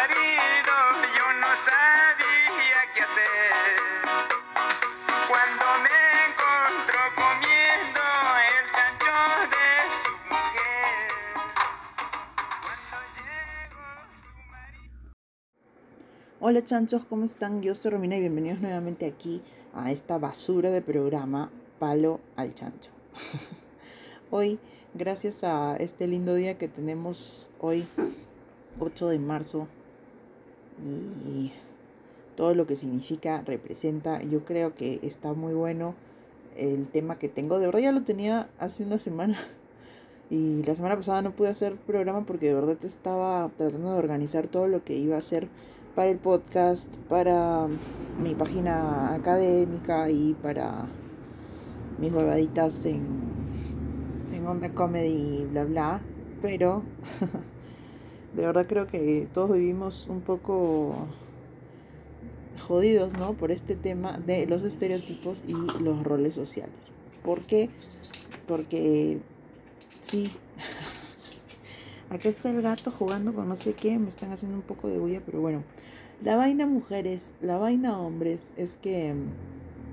marido 0.00 0.76
yo 1.16 1.26
no 1.40 1.50
sabía 1.68 2.80
qué 2.94 3.00
hacer. 3.02 3.52
Cuando 5.28 5.64
me 5.84 5.98
encontró 6.26 7.00
comiendo 7.16 8.02
el 8.48 8.64
chancho 8.76 9.16
de 9.52 9.68
su 10.00 10.12
mujer. 10.32 11.08
Cuando 12.62 12.96
llegó 13.18 13.88
su 14.22 14.30
marido. 14.50 15.12
Hola 16.40 16.64
chanchos, 16.64 17.04
¿cómo 17.04 17.24
están? 17.26 17.60
Yo 17.60 17.74
soy 17.74 17.90
Romina 17.90 18.16
y 18.16 18.20
bienvenidos 18.20 18.60
nuevamente 18.60 19.04
aquí 19.06 19.42
a 19.74 19.90
esta 19.90 20.16
basura 20.16 20.70
de 20.70 20.80
programa 20.80 21.50
Palo 21.78 22.20
al 22.36 22.54
Chancho. 22.54 22.90
hoy, 24.30 24.58
gracias 24.94 25.44
a 25.44 25.76
este 25.76 26.06
lindo 26.06 26.34
día 26.34 26.56
que 26.56 26.68
tenemos 26.68 27.50
hoy, 27.60 27.84
8 28.78 29.08
de 29.08 29.18
marzo, 29.18 29.68
y 30.84 31.52
todo 32.36 32.54
lo 32.54 32.66
que 32.66 32.74
significa, 32.74 33.42
representa, 33.42 34.22
yo 34.22 34.44
creo 34.44 34.74
que 34.74 35.00
está 35.02 35.34
muy 35.34 35.52
bueno 35.52 35.94
el 36.56 36.88
tema 36.88 37.16
que 37.16 37.28
tengo. 37.28 37.58
De 37.58 37.66
verdad 37.66 37.80
ya 37.80 37.92
lo 37.92 38.02
tenía 38.02 38.48
hace 38.58 38.84
una 38.84 38.98
semana. 38.98 39.36
Y 40.32 40.62
la 40.62 40.76
semana 40.76 40.94
pasada 40.94 41.22
no 41.22 41.32
pude 41.32 41.48
hacer 41.48 41.74
programa 41.74 42.24
porque 42.24 42.46
de 42.46 42.54
verdad 42.54 42.76
estaba 42.84 43.50
tratando 43.56 43.90
de 43.90 43.98
organizar 43.98 44.46
todo 44.46 44.68
lo 44.68 44.84
que 44.84 44.96
iba 44.96 45.16
a 45.16 45.18
hacer 45.18 45.48
para 45.96 46.08
el 46.08 46.18
podcast, 46.18 46.96
para 47.08 47.66
mi 48.22 48.36
página 48.36 49.12
académica 49.12 50.08
y 50.08 50.34
para 50.34 50.86
mis 51.98 52.12
huevaditas 52.12 52.86
en, 52.86 53.04
en 54.32 54.46
Onda 54.46 54.72
Comedy, 54.72 55.46
bla, 55.50 55.64
bla. 55.64 56.00
Pero 56.40 56.84
de 58.34 58.46
verdad 58.46 58.66
creo 58.66 58.86
que 58.86 59.28
todos 59.32 59.52
vivimos 59.52 60.06
un 60.08 60.20
poco 60.20 61.08
jodidos, 62.60 63.14
¿no? 63.14 63.34
Por 63.34 63.50
este 63.50 63.74
tema 63.74 64.18
de 64.18 64.46
los 64.46 64.62
estereotipos 64.62 65.42
y 65.46 65.54
los 65.82 66.02
roles 66.04 66.34
sociales. 66.34 66.92
¿Por 67.24 67.42
qué? 67.42 67.70
Porque 68.46 69.18
sí. 70.00 70.32
Acá 72.10 72.28
está 72.28 72.50
el 72.50 72.60
gato 72.60 72.90
jugando 72.90 73.32
con 73.32 73.48
no 73.48 73.56
sé 73.56 73.74
qué, 73.74 73.98
me 73.98 74.08
están 74.08 74.32
haciendo 74.32 74.56
un 74.56 74.62
poco 74.62 74.88
de 74.88 74.98
bulla, 74.98 75.22
pero 75.24 75.40
bueno. 75.40 75.62
La 76.22 76.36
vaina 76.36 76.66
mujeres, 76.66 77.34
la 77.40 77.56
vaina 77.56 77.98
hombres 77.98 78.52
es 78.56 78.76
que 78.76 79.14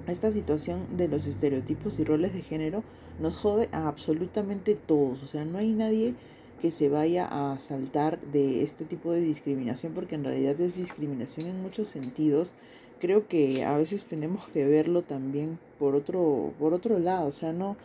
esta 0.07 0.31
situación 0.31 0.97
de 0.97 1.07
los 1.07 1.25
estereotipos 1.25 1.99
y 1.99 2.03
roles 2.03 2.33
de 2.33 2.41
género 2.41 2.83
nos 3.19 3.37
jode 3.37 3.69
a 3.71 3.87
absolutamente 3.87 4.75
todos. 4.75 5.23
O 5.23 5.25
sea, 5.25 5.45
no 5.45 5.57
hay 5.57 5.71
nadie 5.71 6.15
que 6.61 6.71
se 6.71 6.89
vaya 6.89 7.27
a 7.29 7.59
saltar 7.59 8.19
de 8.19 8.63
este 8.63 8.85
tipo 8.85 9.11
de 9.11 9.21
discriminación 9.21 9.93
porque 9.93 10.15
en 10.15 10.23
realidad 10.23 10.59
es 10.59 10.75
discriminación 10.75 11.47
en 11.47 11.61
muchos 11.61 11.89
sentidos. 11.89 12.53
Creo 12.99 13.27
que 13.27 13.63
a 13.63 13.77
veces 13.77 14.07
tenemos 14.07 14.47
que 14.49 14.65
verlo 14.65 15.03
también 15.03 15.59
por 15.77 15.95
otro 15.95 16.53
por 16.57 16.73
otro 16.73 16.99
lado, 16.99 17.27
o 17.27 17.31
sea, 17.31 17.53
no 17.53 17.77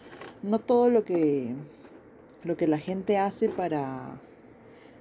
no 0.43 0.59
todo 0.59 0.89
lo 0.91 1.05
que 1.05 1.55
lo 2.45 2.57
que 2.57 2.67
la 2.67 2.79
gente 2.79 3.19
hace 3.19 3.49
para 3.49 4.21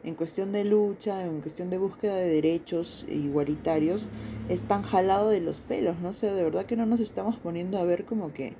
en 0.03 0.15
cuestión 0.15 0.51
de 0.51 0.65
lucha, 0.65 1.23
en 1.23 1.41
cuestión 1.41 1.69
de 1.69 1.77
búsqueda 1.77 2.15
de 2.15 2.27
derechos 2.27 3.05
igualitarios, 3.07 4.09
es 4.49 4.63
tan 4.63 4.81
jalado 4.81 5.29
de 5.29 5.41
los 5.41 5.61
pelos, 5.61 5.99
¿no? 5.99 6.09
O 6.09 6.13
sea, 6.13 6.33
de 6.33 6.43
verdad 6.43 6.65
que 6.65 6.75
no 6.75 6.85
nos 6.85 6.99
estamos 6.99 7.37
poniendo 7.37 7.77
a 7.77 7.83
ver 7.83 8.05
como 8.05 8.33
que 8.33 8.53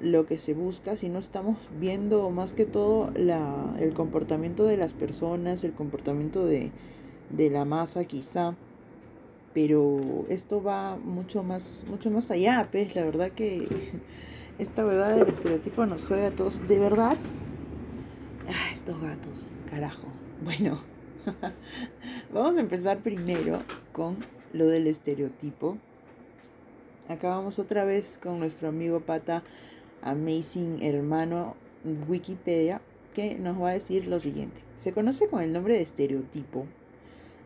lo 0.00 0.26
que 0.26 0.38
se 0.38 0.54
busca, 0.54 0.96
sino 0.96 1.18
estamos 1.18 1.68
viendo 1.78 2.30
más 2.30 2.52
que 2.52 2.64
todo 2.64 3.10
la, 3.14 3.74
el 3.80 3.92
comportamiento 3.92 4.64
de 4.64 4.76
las 4.76 4.94
personas, 4.94 5.64
el 5.64 5.72
comportamiento 5.72 6.46
de, 6.46 6.70
de 7.30 7.50
la 7.50 7.64
masa 7.64 8.04
quizá. 8.04 8.54
Pero 9.54 10.24
esto 10.28 10.62
va 10.62 10.96
mucho 10.96 11.42
más, 11.42 11.84
mucho 11.90 12.10
más 12.10 12.30
allá, 12.30 12.68
pues 12.70 12.94
la 12.94 13.04
verdad 13.04 13.32
que 13.32 13.66
esta 14.58 14.84
verdad 14.84 15.16
del 15.16 15.28
estereotipo 15.28 15.84
nos 15.86 16.04
juega 16.04 16.28
a 16.28 16.30
todos. 16.30 16.68
De 16.68 16.78
verdad, 16.78 17.16
ah, 18.46 18.72
estos 18.72 19.00
gatos, 19.00 19.56
carajo. 19.68 20.06
Bueno, 20.44 20.78
vamos 22.32 22.56
a 22.56 22.60
empezar 22.60 22.98
primero 22.98 23.58
con 23.92 24.16
lo 24.52 24.66
del 24.66 24.86
estereotipo. 24.86 25.76
Acá 27.08 27.30
vamos 27.30 27.58
otra 27.58 27.84
vez 27.84 28.18
con 28.22 28.38
nuestro 28.38 28.68
amigo 28.68 29.00
Pata 29.00 29.42
Amazing 30.02 30.82
Hermano 30.82 31.56
Wikipedia, 32.08 32.80
que 33.14 33.36
nos 33.36 33.60
va 33.60 33.70
a 33.70 33.74
decir 33.74 34.06
lo 34.06 34.20
siguiente. 34.20 34.60
Se 34.76 34.92
conoce 34.92 35.28
con 35.28 35.42
el 35.42 35.52
nombre 35.52 35.74
de 35.74 35.82
estereotipo 35.82 36.66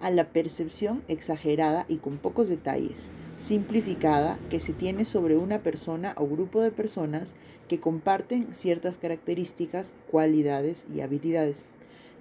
a 0.01 0.11
la 0.11 0.29
percepción 0.29 1.03
exagerada 1.09 1.87
y 1.89 1.99
con 1.99 2.19
pocos 2.19 2.49
detalles, 2.49 3.09
simplificada, 3.39 4.39
que 4.51 4.61
se 4.61 4.73
tiene 4.73 5.05
sobre 5.05 5.37
una 5.37 5.61
persona 5.61 6.15
o 6.17 6.27
grupo 6.27 6.61
de 6.61 6.73
personas 6.73 7.35
que 7.69 7.81
comparten 7.81 8.53
ciertas 8.53 8.99
características, 8.99 9.95
cualidades 10.11 10.87
y 10.95 11.01
habilidades 11.01 11.69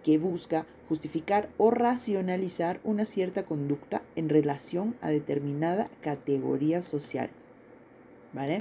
que 0.03 0.17
busca 0.17 0.65
justificar 0.89 1.49
o 1.57 1.71
racionalizar 1.71 2.79
una 2.83 3.05
cierta 3.05 3.43
conducta 3.43 4.01
en 4.15 4.29
relación 4.29 4.95
a 5.01 5.09
determinada 5.09 5.89
categoría 6.01 6.81
social. 6.81 7.29
¿Vale? 8.33 8.59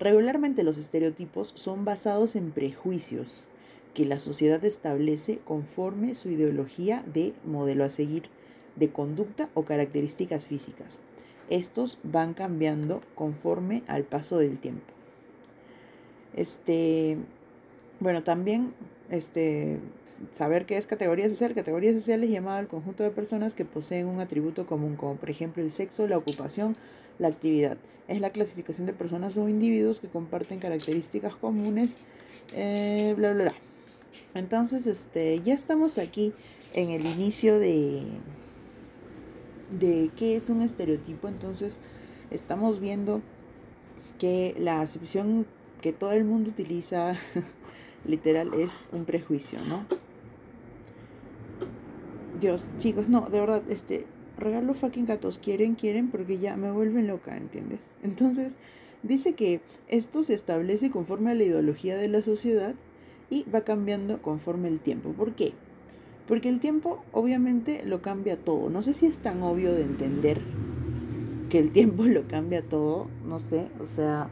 Regularmente 0.00 0.62
los 0.62 0.78
estereotipos 0.78 1.52
son 1.56 1.84
basados 1.84 2.34
en 2.34 2.52
prejuicios 2.52 3.44
que 3.92 4.06
la 4.06 4.18
sociedad 4.18 4.64
establece 4.64 5.40
conforme 5.44 6.14
su 6.14 6.30
ideología 6.30 7.04
de 7.12 7.34
modelo 7.44 7.84
a 7.84 7.90
seguir, 7.90 8.30
de 8.76 8.90
conducta 8.90 9.50
o 9.52 9.64
características 9.64 10.46
físicas. 10.46 11.00
Estos 11.50 11.98
van 12.02 12.32
cambiando 12.32 13.00
conforme 13.14 13.82
al 13.88 14.04
paso 14.04 14.38
del 14.38 14.58
tiempo. 14.58 14.94
Este, 16.34 17.18
bueno, 17.98 18.22
también 18.22 18.72
este, 19.10 19.78
saber 20.30 20.66
qué 20.66 20.76
es 20.76 20.86
categoría 20.86 21.28
social. 21.28 21.54
Categoría 21.54 21.92
social 21.92 22.22
es 22.24 22.30
llamada 22.30 22.58
al 22.58 22.68
conjunto 22.68 23.02
de 23.02 23.10
personas 23.10 23.54
que 23.54 23.64
poseen 23.64 24.06
un 24.06 24.20
atributo 24.20 24.66
común, 24.66 24.96
como 24.96 25.16
por 25.16 25.30
ejemplo 25.30 25.62
el 25.62 25.70
sexo, 25.70 26.06
la 26.06 26.16
ocupación, 26.16 26.76
la 27.18 27.28
actividad. 27.28 27.76
Es 28.08 28.20
la 28.20 28.30
clasificación 28.30 28.86
de 28.86 28.92
personas 28.92 29.36
o 29.36 29.48
individuos 29.48 30.00
que 30.00 30.08
comparten 30.08 30.58
características 30.58 31.34
comunes, 31.34 31.98
eh, 32.52 33.14
bla, 33.16 33.32
bla, 33.32 33.44
bla. 33.44 33.54
Entonces, 34.34 34.86
este, 34.86 35.40
ya 35.40 35.54
estamos 35.54 35.98
aquí 35.98 36.32
en 36.72 36.90
el 36.90 37.04
inicio 37.04 37.58
de, 37.58 38.04
de 39.70 40.10
qué 40.16 40.36
es 40.36 40.50
un 40.50 40.62
estereotipo. 40.62 41.28
Entonces, 41.28 41.78
estamos 42.30 42.78
viendo 42.80 43.22
que 44.18 44.54
la 44.58 44.82
acepción 44.82 45.46
que 45.80 45.92
todo 45.92 46.12
el 46.12 46.24
mundo 46.24 46.50
utiliza 46.50 47.14
literal 48.04 48.54
es 48.54 48.86
un 48.92 49.04
prejuicio, 49.04 49.58
¿no? 49.68 49.84
Dios, 52.40 52.70
chicos, 52.78 53.08
no, 53.08 53.22
de 53.22 53.40
verdad, 53.40 53.62
este, 53.68 54.06
regalo 54.38 54.74
fucking 54.74 55.04
gatos, 55.04 55.38
quieren, 55.38 55.74
quieren, 55.74 56.10
porque 56.10 56.38
ya 56.38 56.56
me 56.56 56.70
vuelven 56.70 57.06
loca, 57.06 57.36
¿entiendes? 57.36 57.80
Entonces, 58.02 58.54
dice 59.02 59.34
que 59.34 59.60
esto 59.88 60.22
se 60.22 60.34
establece 60.34 60.90
conforme 60.90 61.30
a 61.30 61.34
la 61.34 61.44
ideología 61.44 61.96
de 61.96 62.08
la 62.08 62.22
sociedad 62.22 62.74
y 63.28 63.44
va 63.44 63.60
cambiando 63.62 64.20
conforme 64.22 64.68
el 64.68 64.80
tiempo. 64.80 65.12
¿Por 65.12 65.34
qué? 65.34 65.52
Porque 66.26 66.48
el 66.48 66.60
tiempo 66.60 67.04
obviamente 67.12 67.84
lo 67.84 68.02
cambia 68.02 68.36
todo. 68.36 68.70
No 68.70 68.82
sé 68.82 68.94
si 68.94 69.06
es 69.06 69.18
tan 69.20 69.42
obvio 69.42 69.72
de 69.72 69.82
entender 69.82 70.40
que 71.48 71.58
el 71.58 71.70
tiempo 71.70 72.04
lo 72.06 72.26
cambia 72.26 72.62
todo, 72.62 73.08
no 73.26 73.38
sé, 73.38 73.68
o 73.80 73.86
sea, 73.86 74.30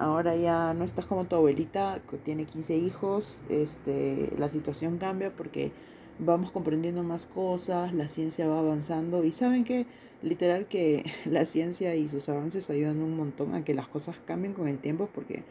ahora 0.00 0.34
ya 0.34 0.72
no 0.72 0.82
estás 0.82 1.04
como 1.04 1.26
tu 1.26 1.36
abuelita 1.36 2.00
que 2.10 2.16
tiene 2.16 2.46
15 2.46 2.76
hijos, 2.76 3.42
este, 3.50 4.32
la 4.38 4.48
situación 4.48 4.96
cambia 4.96 5.30
porque 5.30 5.72
vamos 6.18 6.50
comprendiendo 6.50 7.02
más 7.02 7.26
cosas, 7.26 7.92
la 7.92 8.08
ciencia 8.08 8.48
va 8.48 8.60
avanzando 8.60 9.24
y 9.24 9.30
saben 9.30 9.62
que 9.62 9.86
literal 10.22 10.66
que 10.66 11.04
la 11.26 11.44
ciencia 11.44 11.94
y 11.94 12.08
sus 12.08 12.30
avances 12.30 12.70
ayudan 12.70 13.02
un 13.02 13.14
montón 13.14 13.54
a 13.54 13.62
que 13.62 13.74
las 13.74 13.88
cosas 13.88 14.16
cambien 14.24 14.54
con 14.54 14.68
el 14.68 14.78
tiempo 14.78 15.08
porque 15.14 15.44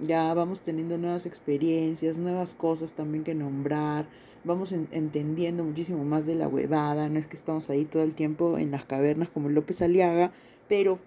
ya 0.00 0.34
vamos 0.34 0.60
teniendo 0.60 0.98
nuevas 0.98 1.24
experiencias, 1.24 2.18
nuevas 2.18 2.54
cosas 2.56 2.94
también 2.94 3.22
que 3.22 3.36
nombrar, 3.36 4.06
vamos 4.42 4.72
entendiendo 4.72 5.62
muchísimo 5.62 6.04
más 6.04 6.26
de 6.26 6.34
la 6.34 6.48
huevada, 6.48 7.08
no 7.08 7.20
es 7.20 7.28
que 7.28 7.36
estamos 7.36 7.70
ahí 7.70 7.84
todo 7.84 8.02
el 8.02 8.14
tiempo 8.14 8.58
en 8.58 8.72
las 8.72 8.84
cavernas 8.84 9.28
como 9.28 9.48
López 9.48 9.82
Aliaga, 9.82 10.32
pero 10.68 10.98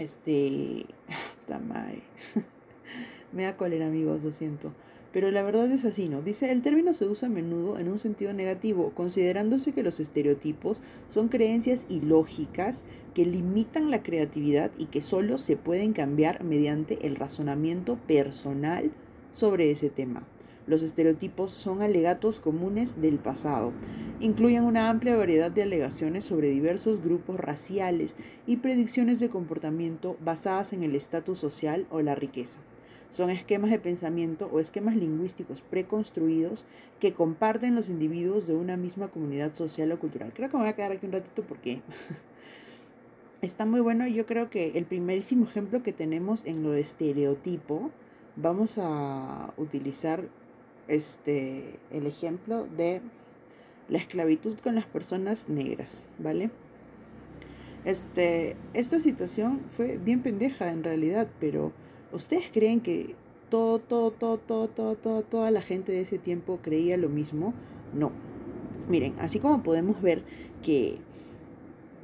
este, 0.00 0.86
puta 1.40 1.58
madre. 1.60 2.02
Me 3.32 3.44
da 3.44 3.56
cólera, 3.56 3.86
amigos, 3.86 4.24
lo 4.24 4.32
siento. 4.32 4.72
Pero 5.12 5.30
la 5.30 5.42
verdad 5.42 5.70
es 5.72 5.84
así, 5.84 6.08
¿no? 6.08 6.22
Dice, 6.22 6.52
el 6.52 6.62
término 6.62 6.92
se 6.92 7.06
usa 7.06 7.28
a 7.28 7.30
menudo 7.30 7.78
en 7.78 7.88
un 7.88 7.98
sentido 7.98 8.32
negativo, 8.32 8.92
considerándose 8.94 9.72
que 9.72 9.82
los 9.82 9.98
estereotipos 9.98 10.82
son 11.08 11.28
creencias 11.28 11.86
ilógicas 11.88 12.84
que 13.14 13.24
limitan 13.24 13.90
la 13.90 14.02
creatividad 14.02 14.70
y 14.78 14.86
que 14.86 15.02
solo 15.02 15.36
se 15.36 15.56
pueden 15.56 15.92
cambiar 15.92 16.44
mediante 16.44 17.06
el 17.06 17.16
razonamiento 17.16 17.96
personal 17.96 18.92
sobre 19.32 19.70
ese 19.72 19.90
tema. 19.90 20.26
Los 20.70 20.84
estereotipos 20.84 21.50
son 21.50 21.82
alegatos 21.82 22.38
comunes 22.38 23.00
del 23.00 23.18
pasado. 23.18 23.72
Incluyen 24.20 24.62
una 24.62 24.88
amplia 24.88 25.16
variedad 25.16 25.50
de 25.50 25.64
alegaciones 25.64 26.22
sobre 26.22 26.48
diversos 26.48 27.02
grupos 27.02 27.40
raciales 27.40 28.14
y 28.46 28.58
predicciones 28.58 29.18
de 29.18 29.30
comportamiento 29.30 30.16
basadas 30.24 30.72
en 30.72 30.84
el 30.84 30.94
estatus 30.94 31.40
social 31.40 31.88
o 31.90 32.02
la 32.02 32.14
riqueza. 32.14 32.60
Son 33.10 33.30
esquemas 33.30 33.70
de 33.70 33.80
pensamiento 33.80 34.48
o 34.52 34.60
esquemas 34.60 34.94
lingüísticos 34.94 35.60
preconstruidos 35.60 36.66
que 37.00 37.14
comparten 37.14 37.74
los 37.74 37.88
individuos 37.88 38.46
de 38.46 38.54
una 38.54 38.76
misma 38.76 39.08
comunidad 39.08 39.54
social 39.54 39.90
o 39.90 39.98
cultural. 39.98 40.32
Creo 40.32 40.50
que 40.50 40.56
me 40.56 40.62
voy 40.62 40.70
a 40.70 40.76
quedar 40.76 40.92
aquí 40.92 41.04
un 41.04 41.10
ratito 41.10 41.42
porque 41.42 41.82
está 43.42 43.66
muy 43.66 43.80
bueno. 43.80 44.06
Yo 44.06 44.24
creo 44.24 44.50
que 44.50 44.78
el 44.78 44.84
primerísimo 44.84 45.46
ejemplo 45.46 45.82
que 45.82 45.92
tenemos 45.92 46.44
en 46.46 46.62
lo 46.62 46.70
de 46.70 46.82
estereotipo, 46.82 47.90
vamos 48.36 48.78
a 48.78 49.52
utilizar 49.56 50.28
este, 50.90 51.78
el 51.92 52.06
ejemplo 52.06 52.66
de 52.66 53.00
la 53.88 53.98
esclavitud 53.98 54.58
con 54.58 54.74
las 54.74 54.86
personas 54.86 55.48
negras, 55.48 56.04
¿vale? 56.18 56.50
Este, 57.84 58.56
esta 58.74 59.00
situación 59.00 59.62
fue 59.70 59.96
bien 59.96 60.20
pendeja 60.20 60.70
en 60.72 60.82
realidad, 60.84 61.28
pero 61.38 61.72
¿ustedes 62.12 62.50
creen 62.52 62.80
que 62.80 63.14
todo, 63.48 63.78
todo, 63.78 64.10
todo, 64.10 64.38
todo, 64.38 64.68
todo, 64.68 65.22
toda 65.22 65.50
la 65.50 65.62
gente 65.62 65.92
de 65.92 66.02
ese 66.02 66.18
tiempo 66.18 66.58
creía 66.60 66.96
lo 66.96 67.08
mismo? 67.08 67.54
No. 67.94 68.10
Miren, 68.88 69.14
así 69.20 69.38
como 69.38 69.62
podemos 69.62 70.02
ver 70.02 70.24
que 70.62 70.98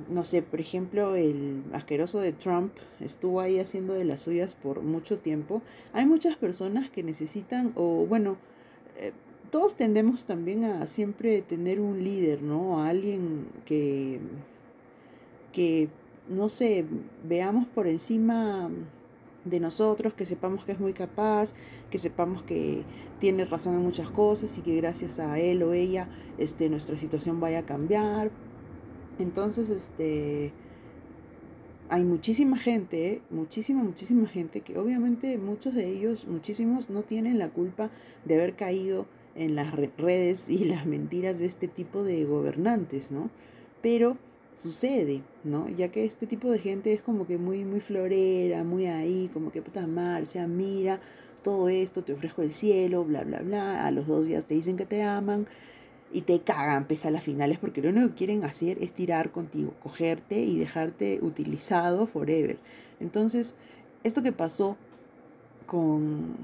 no 0.09 0.23
sé, 0.23 0.43
por 0.43 0.61
ejemplo, 0.61 1.17
el 1.17 1.65
asqueroso 1.73 2.21
de 2.21 2.33
Trump 2.33 2.73
estuvo 3.01 3.41
ahí 3.41 3.59
haciendo 3.59 3.95
de 3.95 4.05
las 4.05 4.21
suyas 4.21 4.55
por 4.55 4.83
mucho 4.83 5.19
tiempo. 5.19 5.63
Hay 5.93 6.07
muchas 6.07 6.37
personas 6.37 6.91
que 6.91 7.03
necesitan, 7.03 7.73
o 7.75 8.07
bueno, 8.07 8.37
eh, 8.99 9.13
todos 9.51 9.77
tendemos 9.77 10.25
también 10.25 10.65
a 10.65 10.87
siempre 10.87 11.43
tener 11.43 11.81
un 11.81 12.03
líder, 12.03 12.43
¿no? 12.43 12.81
A 12.81 12.89
alguien 12.89 13.47
que, 13.65 14.21
que, 15.53 15.89
no 16.29 16.49
sé, 16.49 16.85
veamos 17.27 17.67
por 17.67 17.87
encima 17.87 18.69
de 19.45 19.61
nosotros, 19.61 20.15
que 20.15 20.25
sepamos 20.25 20.65
que 20.65 20.73
es 20.73 20.81
muy 20.81 20.93
capaz, 20.93 21.55
que 21.91 21.99
sepamos 21.99 22.43
que 22.43 22.83
tiene 23.21 23.45
razón 23.45 23.75
en 23.75 23.81
muchas 23.83 24.11
cosas 24.11 24.59
y 24.59 24.63
que 24.63 24.75
gracias 24.77 25.21
a 25.21 25.39
él 25.39 25.63
o 25.63 25.73
ella 25.73 26.09
este, 26.39 26.69
nuestra 26.69 26.97
situación 26.97 27.41
vaya 27.41 27.61
a 27.61 27.67
cambiar 27.67 28.31
entonces, 29.19 29.71
este, 29.71 30.53
hay 31.89 32.05
muchísima 32.05 32.59
gente, 32.59 33.23
muchísima, 33.31 33.83
muchísima 33.83 34.27
gente 34.29 34.61
que 34.61 34.79
obviamente 34.79 35.39
muchos 35.39 35.75
de 35.75 35.89
ellos, 35.89 36.27
muchísimos 36.27 36.91
no 36.91 37.03
tienen 37.03 37.39
la 37.39 37.49
culpa 37.49 37.91
de 38.25 38.35
haber 38.35 38.55
caído 38.57 39.07
en 39.35 39.55
las 39.55 39.73
redes 39.75 40.49
y 40.49 40.65
las 40.65 40.87
mentiras 40.87 41.39
de 41.39 41.47
este 41.47 41.69
tipo 41.69 42.03
de 42.03 42.25
gobernantes, 42.25 43.11
¿no? 43.11 43.31
Pero 43.83 44.17
sucede, 44.55 45.23
¿no? 45.45 45.69
Ya 45.69 45.89
que 45.91 46.05
este 46.05 46.27
tipo 46.27 46.51
de 46.51 46.59
gente 46.59 46.93
es 46.93 47.03
como 47.03 47.27
que 47.27 47.37
muy, 47.37 47.65
muy 47.65 47.81
florera, 47.81 48.65
muy 48.65 48.87
ahí, 48.87 49.31
como 49.33 49.53
que 49.53 49.63
puta 49.63 49.87
sea, 50.25 50.47
mira 50.47 51.01
todo 51.43 51.69
esto, 51.69 52.03
te 52.03 52.13
ofrezco 52.13 52.43
el 52.43 52.53
cielo, 52.53 53.05
bla, 53.05 53.23
bla, 53.23 53.41
bla, 53.41 53.87
a 53.87 53.91
los 53.91 54.07
dos 54.07 54.27
días 54.27 54.47
te 54.47 54.55
dicen 54.55 54.77
que 54.77 54.87
te 54.87 55.03
aman, 55.03 55.47
y 56.17 56.23
te 56.23 56.41
cagan 56.41 56.87
pese 56.87 57.09
a 57.09 57.11
las 57.11 57.25
finales 57.25 57.59
porque 57.59 57.83
lo 57.83 57.91
único 57.91 58.09
que 58.09 58.15
quieren 58.15 58.43
hacer 58.43 58.83
es 58.83 58.95
tirar 58.95 59.33
contigo, 59.33 59.75
cogerte 59.83 60.41
y 60.41 60.59
dejarte 60.59 61.19
utilizado 61.21 62.07
forever. 62.07 62.57
Entonces, 63.01 63.55
esto 64.03 64.23
que 64.23 64.33
pasó 64.33 64.79
con 65.67 66.37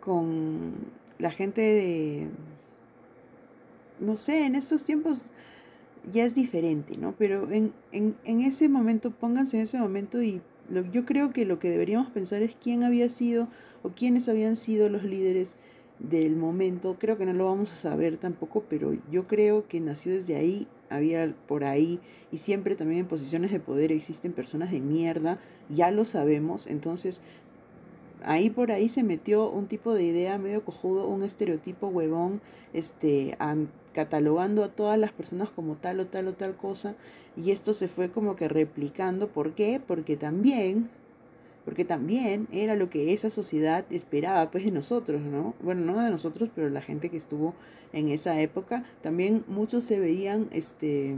con 0.00 0.72
la 1.18 1.32
gente 1.32 1.60
de 1.60 2.28
no 3.98 4.14
sé, 4.14 4.46
en 4.46 4.54
estos 4.54 4.84
tiempos 4.84 5.32
ya 6.12 6.24
es 6.24 6.36
diferente, 6.36 6.96
¿no? 6.96 7.16
Pero 7.18 7.50
en, 7.50 7.72
en, 7.90 8.14
en 8.22 8.40
ese 8.40 8.68
momento, 8.68 9.10
pónganse 9.10 9.56
en 9.56 9.64
ese 9.64 9.78
momento 9.78 10.22
y 10.22 10.40
lo, 10.68 10.82
yo 10.92 11.04
creo 11.04 11.32
que 11.32 11.44
lo 11.44 11.58
que 11.58 11.70
deberíamos 11.70 12.08
pensar 12.12 12.40
es 12.42 12.54
quién 12.54 12.84
había 12.84 13.08
sido 13.08 13.48
o 13.82 13.90
quiénes 13.90 14.28
habían 14.28 14.54
sido 14.54 14.88
los 14.88 15.02
líderes 15.02 15.56
del 16.00 16.34
momento, 16.34 16.96
creo 16.98 17.18
que 17.18 17.26
no 17.26 17.32
lo 17.34 17.44
vamos 17.44 17.72
a 17.72 17.76
saber 17.76 18.16
tampoco, 18.16 18.64
pero 18.68 18.96
yo 19.10 19.26
creo 19.26 19.66
que 19.68 19.80
nació 19.80 20.12
desde 20.12 20.36
ahí, 20.36 20.66
había 20.88 21.34
por 21.46 21.64
ahí, 21.64 22.00
y 22.32 22.38
siempre 22.38 22.74
también 22.74 23.00
en 23.00 23.06
posiciones 23.06 23.52
de 23.52 23.60
poder 23.60 23.92
existen 23.92 24.32
personas 24.32 24.70
de 24.70 24.80
mierda, 24.80 25.38
ya 25.68 25.90
lo 25.90 26.04
sabemos, 26.04 26.66
entonces 26.66 27.20
ahí 28.24 28.50
por 28.50 28.72
ahí 28.72 28.88
se 28.88 29.02
metió 29.02 29.50
un 29.50 29.66
tipo 29.66 29.94
de 29.94 30.04
idea 30.04 30.38
medio 30.38 30.64
cojudo, 30.64 31.06
un 31.06 31.22
estereotipo 31.22 31.88
huevón, 31.88 32.40
este, 32.72 33.36
catalogando 33.92 34.64
a 34.64 34.68
todas 34.68 34.98
las 34.98 35.12
personas 35.12 35.50
como 35.50 35.76
tal 35.76 36.00
o 36.00 36.06
tal 36.06 36.28
o 36.28 36.32
tal 36.32 36.56
cosa, 36.56 36.94
y 37.36 37.50
esto 37.50 37.74
se 37.74 37.88
fue 37.88 38.10
como 38.10 38.36
que 38.36 38.48
replicando, 38.48 39.28
¿por 39.28 39.54
qué? 39.54 39.82
Porque 39.86 40.16
también 40.16 40.88
porque 41.70 41.84
también 41.84 42.48
era 42.50 42.74
lo 42.74 42.90
que 42.90 43.12
esa 43.12 43.30
sociedad 43.30 43.84
esperaba 43.90 44.50
pues 44.50 44.64
de 44.64 44.72
nosotros, 44.72 45.22
¿no? 45.22 45.54
Bueno, 45.62 45.82
no 45.82 46.00
de 46.00 46.10
nosotros, 46.10 46.50
pero 46.52 46.68
la 46.68 46.82
gente 46.82 47.10
que 47.10 47.16
estuvo 47.16 47.54
en 47.92 48.08
esa 48.08 48.40
época, 48.40 48.82
también 49.02 49.44
muchos 49.46 49.84
se 49.84 50.00
veían 50.00 50.48
este 50.50 51.14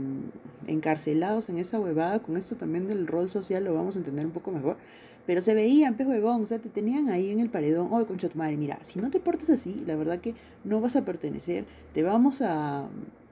encarcelados 0.67 1.49
en 1.49 1.57
esa 1.57 1.79
huevada, 1.79 2.19
con 2.19 2.37
esto 2.37 2.55
también 2.55 2.87
del 2.87 3.07
rol 3.07 3.27
social 3.29 3.63
lo 3.63 3.73
vamos 3.73 3.95
a 3.95 3.97
entender 3.97 4.27
un 4.27 4.31
poco 4.31 4.51
mejor, 4.51 4.77
pero 5.25 5.41
se 5.41 5.55
veían, 5.55 5.95
pues 5.95 6.07
huevón, 6.07 6.43
o 6.43 6.45
sea, 6.45 6.59
te 6.59 6.69
tenían 6.69 7.09
ahí 7.09 7.31
en 7.31 7.39
el 7.39 7.49
paredón, 7.49 7.87
oye, 7.91 8.05
concha 8.05 8.29
tu 8.29 8.37
madre, 8.37 8.55
mira, 8.55 8.77
si 8.83 8.99
no 8.99 9.09
te 9.09 9.19
portas 9.19 9.49
así, 9.49 9.83
la 9.87 9.95
verdad 9.95 10.19
que 10.19 10.35
no 10.63 10.81
vas 10.81 10.95
a 10.95 11.03
pertenecer, 11.03 11.65
te 11.93 12.03
vamos 12.03 12.43
a 12.43 12.89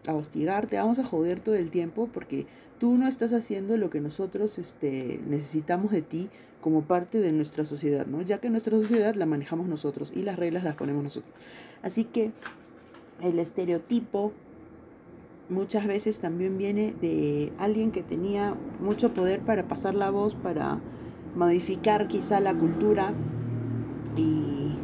a 0.08 0.16
hostigar, 0.16 0.66
te 0.66 0.78
vamos 0.78 1.00
a 1.00 1.04
joder 1.04 1.40
todo 1.40 1.56
el 1.56 1.70
tiempo 1.70 2.10
porque 2.12 2.48
tú 2.82 2.98
no 2.98 3.08
estás 3.08 3.32
haciendo 3.32 3.78
lo 3.78 3.92
que 3.92 4.02
nosotros 4.02 4.58
este, 4.58 5.22
necesitamos 5.28 5.92
de 5.92 6.02
ti 6.02 6.30
como 6.62 6.82
parte 6.82 7.20
de 7.20 7.32
nuestra 7.32 7.64
sociedad, 7.64 8.08
¿no? 8.08 8.24
Ya 8.24 8.40
que 8.40 8.50
nuestra 8.50 8.76
sociedad 8.80 9.14
la 9.14 9.28
manejamos 9.28 9.68
nosotros 9.68 10.12
y 10.16 10.24
las 10.24 10.40
reglas 10.40 10.64
las 10.64 10.74
ponemos 10.74 11.04
nosotros. 11.04 11.32
Así 11.84 12.06
que 12.06 12.32
el 13.22 13.38
estereotipo 13.38 14.32
muchas 15.48 15.86
veces 15.86 16.18
también 16.18 16.58
viene 16.58 16.96
de 17.00 17.54
alguien 17.60 17.92
que 17.92 18.02
tenía 18.02 18.56
mucho 18.80 19.14
poder 19.14 19.42
para 19.42 19.68
pasar 19.68 19.94
la 19.94 20.10
voz, 20.10 20.34
para 20.34 20.80
modificar 21.36 22.08
quizá 22.08 22.40
la 22.40 22.56
cultura 22.56 23.14
y 24.18 24.76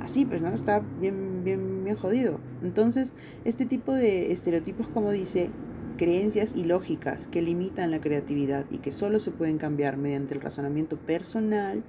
así, 0.00 0.24
pues, 0.24 0.40
¿no? 0.40 0.48
Está 0.54 0.80
bien, 1.02 1.44
bien, 1.44 1.84
bien 1.84 1.96
jodido. 1.96 2.38
Entonces, 2.62 3.12
este 3.44 3.66
tipo 3.66 3.92
de 3.92 4.32
estereotipos, 4.32 4.88
como 4.88 5.10
dice, 5.10 5.50
creencias 6.02 6.52
y 6.56 6.64
lógicas 6.64 7.28
que 7.28 7.42
limitan 7.42 7.92
la 7.92 8.00
creatividad 8.00 8.64
y 8.72 8.78
que 8.78 8.90
solo 8.90 9.20
se 9.20 9.30
pueden 9.30 9.56
cambiar 9.56 9.96
mediante 9.96 10.34
el 10.34 10.40
razonamiento 10.40 10.96
personal, 10.96 11.84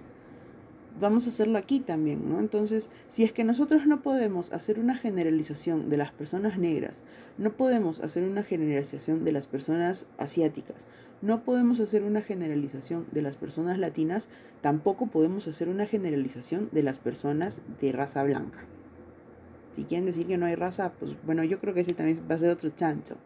vamos 0.99 1.25
a 1.25 1.29
hacerlo 1.29 1.57
aquí 1.57 1.79
también, 1.79 2.29
¿no? 2.29 2.39
Entonces, 2.39 2.91
si 3.07 3.23
es 3.23 3.33
que 3.33 3.43
nosotros 3.43 3.87
no 3.87 4.03
podemos 4.03 4.53
hacer 4.53 4.77
una 4.77 4.95
generalización 4.95 5.89
de 5.89 5.97
las 5.97 6.11
personas 6.11 6.59
negras, 6.59 7.01
no 7.39 7.57
podemos 7.57 8.01
hacer 8.01 8.21
una 8.21 8.43
generalización 8.43 9.25
de 9.25 9.31
las 9.31 9.47
personas 9.47 10.05
asiáticas, 10.19 10.85
no 11.23 11.43
podemos 11.43 11.79
hacer 11.79 12.03
una 12.03 12.21
generalización 12.21 13.07
de 13.13 13.23
las 13.23 13.35
personas 13.35 13.79
latinas, 13.79 14.29
tampoco 14.61 15.07
podemos 15.07 15.47
hacer 15.47 15.69
una 15.69 15.87
generalización 15.87 16.69
de 16.71 16.83
las 16.83 16.99
personas 16.99 17.61
de 17.81 17.91
raza 17.91 18.21
blanca. 18.21 18.59
Si 19.71 19.85
quieren 19.85 20.05
decir 20.05 20.27
que 20.27 20.37
no 20.37 20.45
hay 20.45 20.53
raza, 20.53 20.91
pues 20.99 21.15
bueno, 21.25 21.43
yo 21.43 21.59
creo 21.59 21.73
que 21.73 21.79
ese 21.79 21.95
también 21.95 22.21
va 22.29 22.35
a 22.35 22.37
ser 22.37 22.51
otro 22.51 22.69
chancho. 22.69 23.17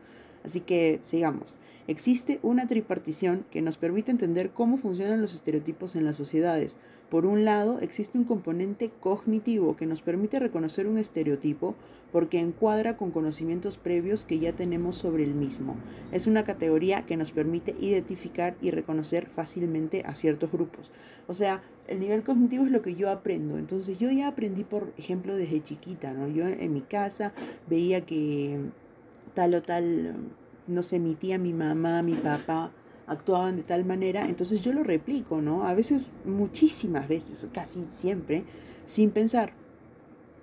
Así 0.48 0.62
que 0.62 1.00
sigamos. 1.02 1.60
Existe 1.88 2.40
una 2.42 2.68
tripartición 2.68 3.46
que 3.52 3.62
nos 3.62 3.76
permite 3.78 4.12
entender 4.12 4.52
cómo 4.52 4.78
funcionan 4.78 5.22
los 5.22 5.34
estereotipos 5.34 5.98
en 5.98 6.06
las 6.06 6.16
sociedades. 6.16 6.78
Por 7.10 7.26
un 7.26 7.44
lado, 7.44 7.80
existe 7.82 8.18
un 8.18 8.24
componente 8.24 8.90
cognitivo 9.02 9.76
que 9.76 9.86
nos 9.86 10.02
permite 10.02 10.40
reconocer 10.40 10.88
un 10.88 10.98
estereotipo 10.98 11.76
porque 12.14 12.40
encuadra 12.40 12.96
con 12.96 13.12
conocimientos 13.12 13.78
previos 13.78 14.24
que 14.24 14.40
ya 14.40 14.54
tenemos 14.54 14.96
sobre 14.96 15.24
el 15.24 15.34
mismo. 15.34 15.76
Es 16.14 16.28
una 16.28 16.46
categoría 16.46 17.06
que 17.06 17.18
nos 17.18 17.34
permite 17.34 17.76
identificar 17.82 18.56
y 18.62 18.72
reconocer 18.72 19.28
fácilmente 19.28 20.04
a 20.06 20.16
ciertos 20.16 20.50
grupos. 20.50 20.92
O 21.28 21.34
sea, 21.34 21.62
el 21.88 22.00
nivel 22.00 22.24
cognitivo 22.24 22.64
es 22.64 22.72
lo 22.72 22.82
que 22.82 22.96
yo 22.96 23.10
aprendo. 23.10 23.58
Entonces, 23.58 24.00
yo 24.00 24.10
ya 24.12 24.30
aprendí, 24.30 24.64
por 24.64 24.94
ejemplo, 24.98 25.36
desde 25.36 25.62
chiquita, 25.62 26.14
¿no? 26.14 26.30
Yo 26.30 26.48
en 26.48 26.74
mi 26.74 26.82
casa 26.82 27.34
veía 27.70 28.06
que 28.06 28.60
tal 29.38 29.54
o 29.54 29.62
tal 29.62 30.16
no 30.66 30.82
sé, 30.82 30.98
mi 30.98 31.14
tía, 31.14 31.38
mi 31.38 31.54
mamá, 31.54 32.02
mi 32.02 32.16
papá 32.16 32.72
actuaban 33.06 33.56
de 33.56 33.64
tal 33.64 33.86
manera, 33.86 34.26
entonces 34.28 34.62
yo 34.62 34.74
lo 34.74 34.84
replico, 34.84 35.42
¿no? 35.42 35.66
A 35.66 35.76
veces, 35.76 36.08
muchísimas 36.26 37.08
veces, 37.08 37.48
casi 37.54 37.86
siempre, 37.86 38.44
sin 38.88 39.12
pensar, 39.12 39.54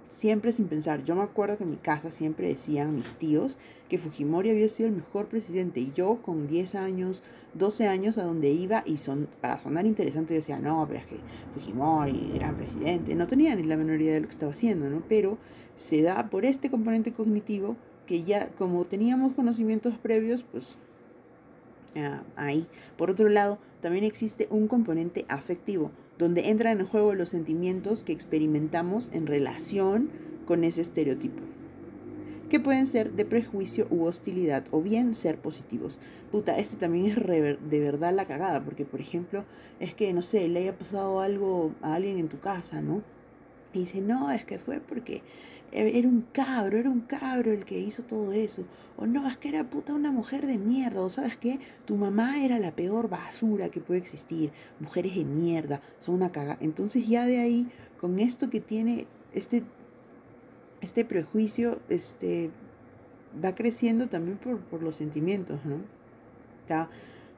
siempre 0.09 0.53
sin 0.53 0.69
pensar. 0.69 1.05
Yo 1.05 1.17
me 1.17 1.23
acuerdo 1.23 1.59
que 1.59 1.65
en 1.65 1.71
mi 1.71 1.77
casa 1.77 2.13
siempre 2.13 2.49
decían 2.49 2.95
mis 2.95 3.17
tíos 3.17 3.59
que 3.89 3.99
Fujimori 3.99 4.51
había 4.51 4.69
sido 4.69 4.89
el 4.89 4.95
mejor 4.95 5.27
presidente. 5.27 5.81
Y 5.81 5.93
yo 5.93 6.23
con 6.23 6.47
10 6.47 6.77
años, 6.77 7.23
12 7.55 7.89
años 7.89 8.17
a 8.17 8.23
donde 8.23 8.51
iba 8.51 8.85
y 8.87 8.99
son, 8.99 9.29
para 9.41 9.59
sonar 9.59 9.87
interesante 9.87 10.33
yo 10.33 10.41
decía, 10.41 10.61
no, 10.61 10.87
pero 10.87 11.01
es 11.01 11.07
que 11.07 11.17
Fujimori, 11.53 12.33
gran 12.35 12.57
presidente. 12.57 13.15
No 13.15 13.27
tenía 13.27 13.55
ni 13.57 13.65
la 13.65 13.77
menor 13.77 14.01
idea 14.01 14.15
de 14.15 14.21
lo 14.21 14.29
que 14.29 14.33
estaba 14.33 14.53
haciendo, 14.53 14.89
¿no? 14.89 15.03
Pero 15.09 15.37
se 15.77 16.01
da 16.01 16.31
por 16.31 16.47
este 16.47 16.71
componente 16.71 17.13
cognitivo 17.13 17.77
que 18.07 18.23
ya 18.23 18.49
como 18.51 18.85
teníamos 18.85 19.35
conocimientos 19.35 19.95
previos, 19.99 20.43
pues 20.43 20.79
ah, 21.97 22.23
ahí. 22.37 22.67
Por 22.97 23.11
otro 23.11 23.29
lado, 23.29 23.59
también 23.81 24.05
existe 24.05 24.47
un 24.51 24.69
componente 24.69 25.25
afectivo, 25.29 25.91
donde 26.19 26.51
entran 26.51 26.81
en 26.81 26.87
juego 26.87 27.15
los 27.15 27.31
sentimientos 27.31 28.05
que 28.05 28.13
experimentamos 28.13 29.11
en 29.13 29.27
relación 29.27 30.11
con 30.47 30.65
ese 30.65 30.81
estereotipo 30.81 31.43
que 32.55 32.61
pueden 32.61 32.87
ser 32.87 33.15
de 33.15 33.25
prejuicio 33.25 33.89
u 33.91 34.05
hostilidad 34.05 34.65
o 34.71 34.81
bien 34.81 35.15
ser 35.15 35.39
positivos. 35.39 35.99
Puta, 36.31 36.57
este 36.57 36.77
también 36.77 37.07
es 37.07 37.17
de 37.17 37.81
verdad 37.81 38.15
la 38.15 38.27
cagada, 38.27 38.65
porque 38.65 38.85
por 38.85 39.01
ejemplo, 39.01 39.45
es 39.81 39.93
que, 39.95 40.13
no 40.13 40.23
sé, 40.23 40.47
le 40.47 40.61
haya 40.61 40.79
pasado 40.79 41.21
algo 41.21 41.73
a 41.83 41.95
alguien 41.95 42.19
en 42.19 42.29
tu 42.29 42.39
casa, 42.39 42.81
¿no? 42.81 43.03
Y 43.75 43.81
dice, 43.81 44.01
no, 44.01 44.31
es 44.31 44.45
que 44.45 44.59
fue 44.59 44.81
porque 44.81 45.23
era 45.73 46.07
un 46.07 46.23
cabro, 46.33 46.79
era 46.79 46.89
un 46.89 47.01
cabro 47.01 47.51
el 47.51 47.65
que 47.65 47.79
hizo 47.79 48.05
todo 48.05 48.33
eso. 48.33 48.65
O 48.97 49.07
no, 49.07 49.27
es 49.27 49.37
que 49.37 49.49
era 49.49 49.69
puta 49.69 49.93
una 49.93 50.13
mujer 50.13 50.47
de 50.47 50.57
mierda. 50.57 51.01
O 51.01 51.09
sabes 51.09 51.37
qué, 51.37 51.59
tu 51.85 51.97
mamá 51.97 52.43
era 52.45 52.59
la 52.59 52.71
peor 52.71 53.09
basura 53.09 53.69
que 53.69 53.81
puede 53.81 54.01
existir. 54.01 54.53
Mujeres 54.79 55.17
de 55.17 55.25
mierda, 55.25 55.81
son 55.99 56.15
una 56.15 56.31
caga. 56.31 56.57
Entonces 56.61 57.09
ya 57.09 57.27
de 57.27 57.41
ahí, 57.41 57.69
con 58.01 58.21
esto 58.21 58.51
que 58.51 58.61
tiene 58.61 59.07
este, 59.33 59.65
este 60.81 61.05
prejuicio, 61.05 61.81
este, 61.89 62.51
va 63.45 63.57
creciendo 63.57 64.07
también 64.07 64.39
por, 64.39 64.61
por 64.61 64.83
los 64.83 64.95
sentimientos, 64.95 65.59
¿no? 65.65 65.79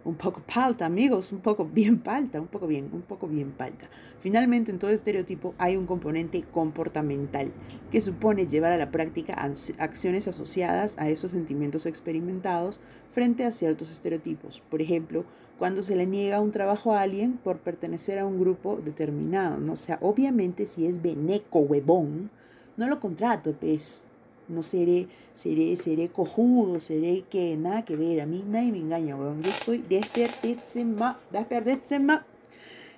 Un 0.06 0.14
poco 0.14 0.40
palta, 0.40 0.86
amigos, 0.86 1.32
un 1.32 1.40
poco 1.40 1.64
bien 1.64 1.98
palta, 1.98 2.40
un 2.40 2.46
poco 2.46 2.66
bien, 2.66 2.88
un 2.92 3.02
poco 3.02 3.26
bien 3.26 3.50
palta. 3.50 3.88
Finalmente, 4.20 4.70
en 4.70 4.78
todo 4.78 4.92
estereotipo 4.92 5.54
hay 5.58 5.76
un 5.76 5.84
componente 5.84 6.44
comportamental 6.44 7.52
que 7.90 8.00
supone 8.00 8.46
llevar 8.46 8.72
a 8.72 8.76
la 8.76 8.92
práctica 8.92 9.34
acciones 9.78 10.28
asociadas 10.28 10.94
a 10.98 11.08
esos 11.08 11.32
sentimientos 11.32 11.86
experimentados 11.86 12.78
frente 13.08 13.44
a 13.44 13.50
ciertos 13.50 13.90
estereotipos. 13.90 14.62
Por 14.70 14.80
ejemplo, 14.80 15.24
cuando 15.58 15.82
se 15.82 15.96
le 15.96 16.06
niega 16.06 16.40
un 16.40 16.52
trabajo 16.52 16.92
a 16.92 17.00
alguien 17.00 17.32
por 17.38 17.58
pertenecer 17.58 18.20
a 18.20 18.26
un 18.26 18.38
grupo 18.38 18.76
determinado, 18.76 19.58
¿no? 19.58 19.72
O 19.72 19.76
sea, 19.76 19.98
obviamente 20.00 20.66
si 20.66 20.86
es 20.86 21.02
beneco 21.02 21.58
huevón, 21.58 22.30
no 22.76 22.86
lo 22.86 23.00
contrato, 23.00 23.54
pues 23.58 24.02
no 24.48 24.62
seré, 24.62 25.08
seré, 25.34 25.76
seré 25.76 26.08
cojudo, 26.08 26.80
seré 26.80 27.24
que 27.28 27.56
nada 27.56 27.84
que 27.84 27.96
ver, 27.96 28.20
a 28.20 28.26
mí 28.26 28.44
nadie 28.46 28.72
me 28.72 28.78
engaña, 28.78 29.16
weón. 29.16 29.42
Yo 29.42 29.50
estoy. 29.50 29.84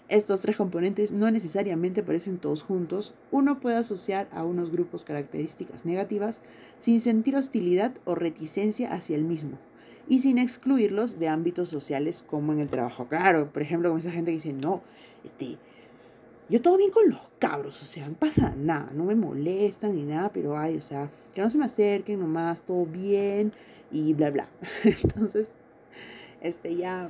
Estos 0.08 0.40
tres 0.40 0.56
componentes 0.56 1.12
no 1.12 1.30
necesariamente 1.30 2.00
aparecen 2.00 2.38
todos 2.38 2.62
juntos. 2.62 3.14
Uno 3.30 3.60
puede 3.60 3.76
asociar 3.76 4.26
a 4.32 4.42
unos 4.42 4.70
grupos 4.70 5.04
características 5.04 5.84
negativas 5.84 6.40
sin 6.78 7.02
sentir 7.02 7.36
hostilidad 7.36 7.92
o 8.06 8.14
reticencia 8.14 8.90
hacia 8.92 9.16
el 9.16 9.24
mismo 9.24 9.58
y 10.08 10.20
sin 10.20 10.38
excluirlos 10.38 11.18
de 11.18 11.28
ámbitos 11.28 11.68
sociales 11.68 12.24
como 12.26 12.54
en 12.54 12.60
el 12.60 12.68
trabajo. 12.68 13.06
Claro, 13.08 13.52
por 13.52 13.60
ejemplo, 13.60 13.90
con 13.90 13.98
esa 13.98 14.10
gente 14.10 14.30
que 14.30 14.36
dice, 14.36 14.52
no, 14.54 14.80
este, 15.24 15.58
yo 16.48 16.62
todo 16.62 16.76
bien 16.76 16.90
con 16.90 17.08
los 17.08 17.20
cabros, 17.38 17.82
o 17.82 17.86
sea, 17.86 18.08
no 18.08 18.14
pasa 18.14 18.54
nada, 18.56 18.90
no 18.94 19.04
me 19.04 19.14
molestan 19.14 19.96
ni 19.96 20.02
nada, 20.02 20.32
pero 20.32 20.56
ay, 20.56 20.76
o 20.76 20.80
sea, 20.80 21.10
que 21.32 21.42
no 21.42 21.50
se 21.50 21.58
me 21.58 21.64
acerquen 21.64 22.20
nomás, 22.20 22.62
todo 22.62 22.86
bien 22.86 23.52
y 23.90 24.14
bla, 24.14 24.30
bla. 24.30 24.48
Entonces, 24.84 25.50
este 26.40 26.76
ya 26.76 27.08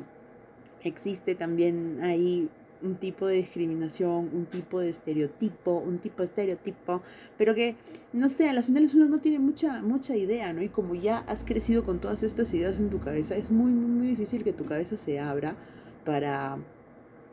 existe 0.82 1.34
también 1.34 2.00
ahí 2.02 2.48
un 2.82 2.96
tipo 2.96 3.26
de 3.26 3.36
discriminación, 3.36 4.30
un 4.32 4.46
tipo 4.46 4.80
de 4.80 4.90
estereotipo, 4.90 5.78
un 5.78 5.98
tipo 5.98 6.18
de 6.18 6.24
estereotipo, 6.24 7.02
pero 7.36 7.54
que, 7.54 7.76
no 8.12 8.28
sé, 8.28 8.48
a 8.48 8.52
las 8.52 8.66
finales 8.66 8.94
uno 8.94 9.06
no 9.06 9.18
tiene 9.18 9.38
mucha, 9.38 9.82
mucha 9.82 10.16
idea, 10.16 10.52
¿no? 10.52 10.62
Y 10.62 10.68
como 10.68 10.94
ya 10.94 11.18
has 11.26 11.44
crecido 11.44 11.82
con 11.82 12.00
todas 12.00 12.22
estas 12.22 12.52
ideas 12.54 12.78
en 12.78 12.90
tu 12.90 13.00
cabeza, 13.00 13.36
es 13.36 13.50
muy, 13.50 13.72
muy, 13.72 13.90
muy 13.90 14.06
difícil 14.08 14.44
que 14.44 14.52
tu 14.52 14.64
cabeza 14.64 14.96
se 14.96 15.18
abra 15.18 15.56
para 16.04 16.58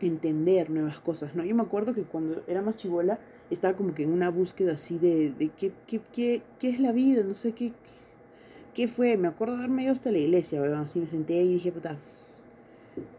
entender 0.01 0.69
nuevas 0.69 0.99
cosas, 0.99 1.35
¿no? 1.35 1.43
Yo 1.43 1.55
me 1.55 1.63
acuerdo 1.63 1.93
que 1.93 2.03
cuando 2.03 2.43
era 2.47 2.61
más 2.61 2.75
chivola 2.75 3.19
estaba 3.49 3.75
como 3.75 3.93
que 3.93 4.03
en 4.03 4.11
una 4.11 4.29
búsqueda 4.29 4.73
así 4.73 4.97
de, 4.97 5.31
de 5.31 5.49
qué, 5.49 5.71
qué, 5.87 6.01
qué, 6.11 6.41
qué 6.59 6.69
es 6.69 6.79
la 6.79 6.91
vida, 6.91 7.23
no 7.23 7.35
sé 7.35 7.53
qué, 7.53 7.71
qué 8.73 8.87
fue. 8.87 9.17
Me 9.17 9.27
acuerdo 9.27 9.55
haberme 9.55 9.83
ido 9.83 9.93
hasta 9.93 10.11
la 10.11 10.17
iglesia. 10.17 10.61
Así 10.79 10.99
me 10.99 11.07
senté 11.07 11.41
y 11.41 11.53
dije, 11.53 11.71
puta, 11.71 11.97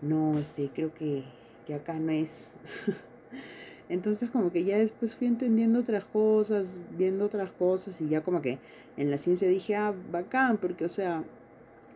no, 0.02 0.38
este, 0.38 0.70
creo 0.72 0.92
que, 0.92 1.24
que 1.66 1.74
acá 1.74 1.98
no 1.98 2.12
es. 2.12 2.50
Entonces 3.88 4.30
como 4.30 4.50
que 4.50 4.64
ya 4.64 4.78
después 4.78 5.14
fui 5.14 5.28
entendiendo 5.28 5.78
otras 5.78 6.04
cosas, 6.04 6.80
viendo 6.96 7.24
otras 7.24 7.52
cosas 7.52 8.00
y 8.00 8.08
ya 8.08 8.20
como 8.20 8.40
que 8.42 8.58
en 8.96 9.10
la 9.10 9.18
ciencia 9.18 9.48
dije, 9.48 9.76
ah, 9.76 9.94
bacán, 10.10 10.56
porque 10.56 10.84
o 10.84 10.88
sea, 10.88 11.22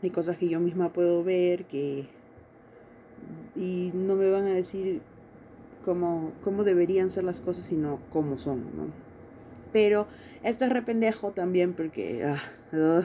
hay 0.03 0.11
cosas 0.11 0.39
que 0.39 0.49
yo 0.49 0.61
misma 0.61 0.93
puedo 0.93 1.25
ver, 1.25 1.65
que 1.65 2.07
y 3.57 3.91
no 3.95 4.15
me 4.15 4.31
van 4.31 4.45
a 4.45 4.55
decir 4.55 5.03
cómo, 5.85 6.33
cómo 6.43 6.65
deberían 6.65 7.11
ser 7.11 7.25
las 7.25 7.41
cosas, 7.41 7.65
sino 7.65 8.01
cómo 8.11 8.39
son, 8.39 8.61
¿no? 8.77 9.11
Pero 9.73 10.07
esto 10.43 10.65
es 10.65 10.71
rependejo 10.71 11.31
también 11.31 11.75
porque 11.75 12.25
ah, 12.25 13.05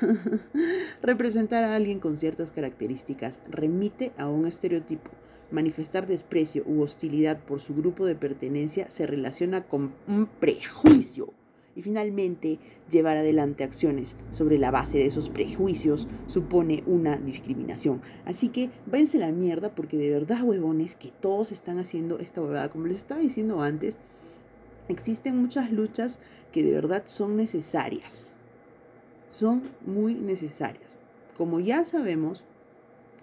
representar 1.02 1.64
a 1.64 1.74
alguien 1.74 2.00
con 2.00 2.16
ciertas 2.16 2.52
características 2.52 3.40
remite 3.48 4.12
a 4.16 4.28
un 4.28 4.46
estereotipo. 4.46 5.10
Manifestar 5.50 6.06
desprecio 6.06 6.64
u 6.66 6.80
hostilidad 6.80 7.38
por 7.38 7.60
su 7.60 7.74
grupo 7.74 8.06
de 8.06 8.14
pertenencia 8.14 8.90
se 8.90 9.06
relaciona 9.06 9.66
con 9.68 9.94
un 10.08 10.26
prejuicio 10.26 11.32
y 11.76 11.82
finalmente, 11.82 12.58
llevar 12.90 13.16
adelante 13.16 13.64
acciones 13.64 14.16
sobre 14.30 14.58
la 14.58 14.70
base 14.70 14.98
de 14.98 15.06
esos 15.06 15.28
prejuicios 15.28 16.06
supone 16.26 16.82
una 16.86 17.16
discriminación. 17.16 18.00
Así 18.24 18.48
que 18.48 18.70
váyanse 18.86 19.18
la 19.18 19.32
mierda 19.32 19.74
porque 19.74 19.96
de 19.96 20.10
verdad, 20.10 20.42
huevones, 20.42 20.94
que 20.94 21.10
todos 21.20 21.52
están 21.52 21.78
haciendo 21.78 22.18
esta 22.18 22.42
huevada. 22.42 22.68
Como 22.68 22.86
les 22.86 22.98
estaba 22.98 23.20
diciendo 23.20 23.62
antes, 23.62 23.98
existen 24.88 25.36
muchas 25.36 25.72
luchas 25.72 26.18
que 26.52 26.62
de 26.62 26.72
verdad 26.72 27.02
son 27.06 27.36
necesarias. 27.36 28.30
Son 29.28 29.62
muy 29.84 30.14
necesarias. 30.14 30.96
Como 31.36 31.58
ya 31.58 31.84
sabemos, 31.84 32.44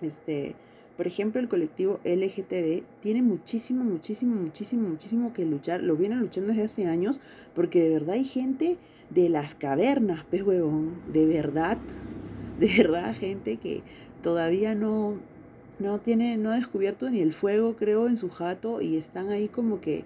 este 0.01 0.55
por 0.98 1.08
ejemplo, 1.08 1.42
el 1.42 1.48
colectivo 1.48 2.00
LGTB 2.04 2.84
tiene 3.00 3.22
muchísimo, 3.22 3.84
muchísimo, 3.84 4.36
muchísimo, 4.36 4.90
muchísimo 4.90 5.34
que 5.34 5.46
luchar. 5.46 5.82
Lo 5.82 5.96
vienen 5.96 6.20
luchando 6.20 6.50
desde 6.50 6.64
hace 6.64 6.86
años 6.86 7.20
porque 7.56 7.82
de 7.82 7.90
verdad 7.90 8.16
hay 8.16 8.26
gente 8.26 8.78
de 9.10 9.30
las 9.30 9.56
cavernas, 9.56 10.24
pez 10.26 10.44
huevón. 10.44 11.02
De 11.12 11.26
verdad, 11.26 11.78
de 12.60 12.68
verdad, 12.78 13.16
gente 13.16 13.58
que 13.58 13.84
todavía 14.22 14.76
no, 14.76 15.16
no 15.80 16.00
tiene, 16.00 16.38
no 16.38 16.52
ha 16.52 16.56
descubierto 16.56 17.10
ni 17.10 17.22
el 17.22 17.34
fuego, 17.34 17.76
creo, 17.76 18.08
en 18.08 18.18
su 18.18 18.30
jato 18.30 18.82
y 18.82 18.98
están 18.98 19.30
ahí 19.30 19.48
como 19.48 19.82
que... 19.82 20.04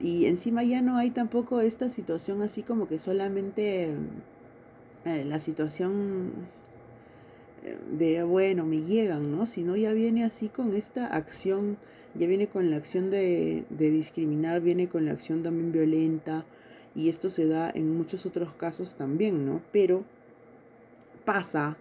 Y 0.00 0.26
encima 0.26 0.62
ya 0.62 0.80
no 0.80 0.96
hay 0.96 1.10
tampoco 1.10 1.60
esta 1.60 1.90
situación 1.90 2.40
así 2.42 2.62
como 2.62 2.86
que 2.86 2.98
solamente 2.98 3.96
eh, 5.04 5.24
la 5.24 5.40
situación 5.40 6.30
de, 7.90 8.22
bueno, 8.22 8.64
me 8.64 8.82
llegan, 8.82 9.30
¿no? 9.30 9.46
Sino 9.46 9.76
ya 9.76 9.92
viene 9.92 10.24
así 10.24 10.48
con 10.48 10.74
esta 10.74 11.06
acción, 11.06 11.76
ya 12.14 12.26
viene 12.26 12.48
con 12.48 12.70
la 12.70 12.76
acción 12.76 13.10
de, 13.10 13.64
de 13.70 13.90
discriminar, 13.90 14.60
viene 14.60 14.88
con 14.88 15.04
la 15.04 15.12
acción 15.12 15.42
también 15.42 15.72
violenta, 15.72 16.44
y 16.94 17.08
esto 17.08 17.28
se 17.28 17.46
da 17.46 17.70
en 17.72 17.96
muchos 17.96 18.26
otros 18.26 18.54
casos 18.54 18.96
también, 18.96 19.46
¿no? 19.46 19.62
Pero 19.72 20.04
pasa 21.24 21.76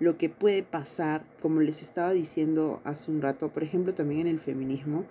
lo 0.00 0.18
que 0.18 0.28
puede 0.28 0.62
pasar, 0.62 1.24
como 1.40 1.60
les 1.60 1.80
estaba 1.80 2.12
diciendo 2.12 2.80
hace 2.84 3.10
un 3.10 3.22
rato, 3.22 3.50
por 3.50 3.62
ejemplo, 3.62 3.94
también 3.94 4.22
en 4.22 4.26
el 4.28 4.40
feminismo, 4.40 5.04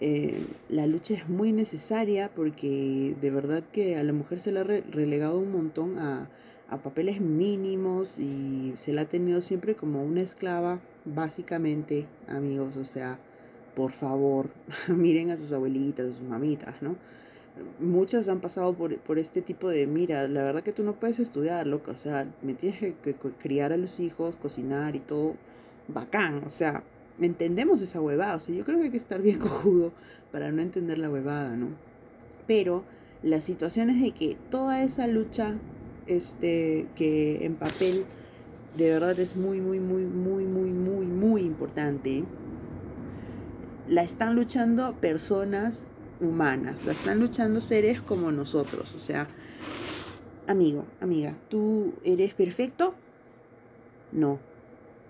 eh, 0.00 0.36
la 0.68 0.86
lucha 0.86 1.14
es 1.14 1.28
muy 1.28 1.52
necesaria 1.52 2.28
porque 2.34 3.14
de 3.20 3.30
verdad 3.30 3.62
que 3.72 3.96
a 3.96 4.02
la 4.02 4.12
mujer 4.12 4.40
se 4.40 4.50
le 4.50 4.60
ha 4.60 4.64
relegado 4.64 5.38
un 5.38 5.52
montón 5.52 5.98
a, 5.98 6.28
a 6.72 6.78
papeles 6.78 7.20
mínimos 7.20 8.18
y 8.18 8.72
se 8.76 8.94
la 8.94 9.02
ha 9.02 9.04
tenido 9.04 9.42
siempre 9.42 9.76
como 9.76 10.02
una 10.02 10.22
esclava, 10.22 10.80
básicamente, 11.04 12.06
amigos, 12.26 12.76
o 12.76 12.86
sea, 12.86 13.18
por 13.76 13.92
favor, 13.92 14.48
miren 14.88 15.30
a 15.30 15.36
sus 15.36 15.52
abuelitas, 15.52 16.06
a 16.06 16.12
sus 16.12 16.26
mamitas, 16.26 16.80
¿no? 16.80 16.96
Muchas 17.78 18.26
han 18.30 18.40
pasado 18.40 18.72
por, 18.72 18.96
por 19.00 19.18
este 19.18 19.42
tipo 19.42 19.68
de, 19.68 19.86
mira, 19.86 20.26
la 20.28 20.42
verdad 20.42 20.62
que 20.62 20.72
tú 20.72 20.82
no 20.82 20.94
puedes 20.94 21.20
estudiar, 21.20 21.66
loca, 21.66 21.92
o 21.92 21.96
sea, 21.96 22.26
me 22.40 22.54
tienes 22.54 22.80
que, 22.80 22.94
que 22.94 23.14
criar 23.14 23.74
a 23.74 23.76
los 23.76 24.00
hijos, 24.00 24.36
cocinar 24.36 24.96
y 24.96 25.00
todo, 25.00 25.34
bacán, 25.88 26.42
o 26.46 26.48
sea, 26.48 26.82
entendemos 27.20 27.82
esa 27.82 28.00
huevada, 28.00 28.36
o 28.36 28.40
sea, 28.40 28.54
yo 28.54 28.64
creo 28.64 28.78
que 28.78 28.84
hay 28.84 28.90
que 28.90 28.96
estar 28.96 29.20
bien 29.20 29.38
cojudo 29.40 29.92
para 30.30 30.50
no 30.50 30.62
entender 30.62 30.96
la 30.96 31.10
huevada, 31.10 31.54
¿no? 31.54 31.68
Pero 32.46 32.82
la 33.22 33.42
situación 33.42 33.90
es 33.90 34.00
de 34.00 34.12
que 34.12 34.38
toda 34.48 34.82
esa 34.82 35.06
lucha 35.06 35.58
este, 36.06 36.86
que 36.94 37.44
en 37.44 37.54
papel 37.54 38.06
de 38.76 38.90
verdad 38.90 39.18
es 39.18 39.36
muy, 39.36 39.60
muy, 39.60 39.80
muy, 39.80 40.04
muy, 40.04 40.44
muy, 40.44 40.70
muy, 40.72 41.06
muy 41.06 41.42
importante, 41.42 42.24
la 43.88 44.02
están 44.02 44.34
luchando 44.34 44.94
personas 45.00 45.86
humanas, 46.20 46.84
la 46.86 46.92
están 46.92 47.20
luchando 47.20 47.60
seres 47.60 48.00
como 48.00 48.32
nosotros. 48.32 48.94
O 48.94 48.98
sea, 48.98 49.26
amigo, 50.46 50.86
amiga, 51.00 51.36
¿tú 51.50 51.92
eres 52.04 52.32
perfecto? 52.34 52.94
No, 54.12 54.38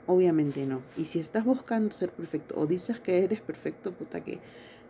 obviamente 0.07 0.67
no. 0.67 0.83
Y 0.97 1.05
si 1.05 1.21
estás 1.21 1.45
buscando 1.45 1.93
ser 1.93 2.11
perfecto 2.11 2.55
o 2.59 2.67
dices 2.67 2.99
que 2.99 3.25
eres 3.25 3.41
perfecto, 3.41 3.93
puta 3.93 4.25
que 4.25 4.41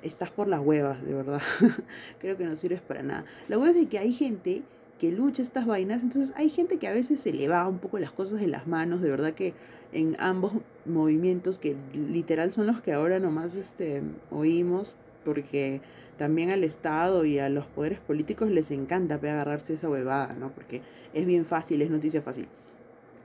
estás 0.03 0.31
por 0.31 0.49
las 0.49 0.61
huevas, 0.61 1.05
de 1.05 1.15
verdad. 1.15 1.43
Creo 2.19 2.37
que 2.37 2.45
no 2.45 2.57
sirves 2.57 2.81
para 2.81 3.03
nada. 3.03 3.25
La 3.49 3.59
hueva 3.59 3.71
es 3.71 3.77
de 3.77 3.89
que 3.89 3.99
hay 3.99 4.13
gente 4.13 4.63
que 4.99 5.11
lucha 5.11 5.43
estas 5.43 5.67
vainas, 5.67 6.03
entonces 6.03 6.33
hay 6.37 6.49
gente 6.49 6.79
que 6.79 6.87
a 6.87 6.93
veces 6.93 7.21
se 7.21 7.33
le 7.33 7.49
va 7.49 7.67
un 7.67 7.79
poco 7.79 7.99
las 7.99 8.13
cosas 8.13 8.41
en 8.41 8.53
las 8.53 8.67
manos, 8.67 9.01
de 9.01 9.11
verdad 9.11 9.35
que 9.35 9.55
en 9.93 10.17
ambos 10.21 10.53
movimientos, 10.87 11.59
que 11.59 11.77
literal 11.93 12.53
son 12.53 12.67
los 12.67 12.81
que 12.81 12.93
ahora 12.93 13.19
nomás 13.19 13.57
este, 13.57 14.03
oímos, 14.31 14.97
porque 15.25 15.81
también 16.17 16.51
al 16.51 16.65
Estado 16.65 17.25
y 17.25 17.39
a 17.39 17.49
los 17.49 17.67
poderes 17.67 17.99
políticos 17.99 18.51
les 18.51 18.71
encanta 18.71 19.17
agarrarse 19.17 19.75
esa 19.75 19.89
huevada, 19.89 20.35
¿no? 20.35 20.51
Porque 20.51 20.83
es 21.15 21.27
bien 21.27 21.45
fácil, 21.45 21.83
es 21.83 21.91
noticia 21.91 22.23
fácil. 22.23 22.47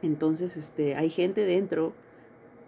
Entonces, 0.01 0.57
este, 0.57 0.95
hay 0.95 1.09
gente 1.09 1.45
dentro 1.45 1.93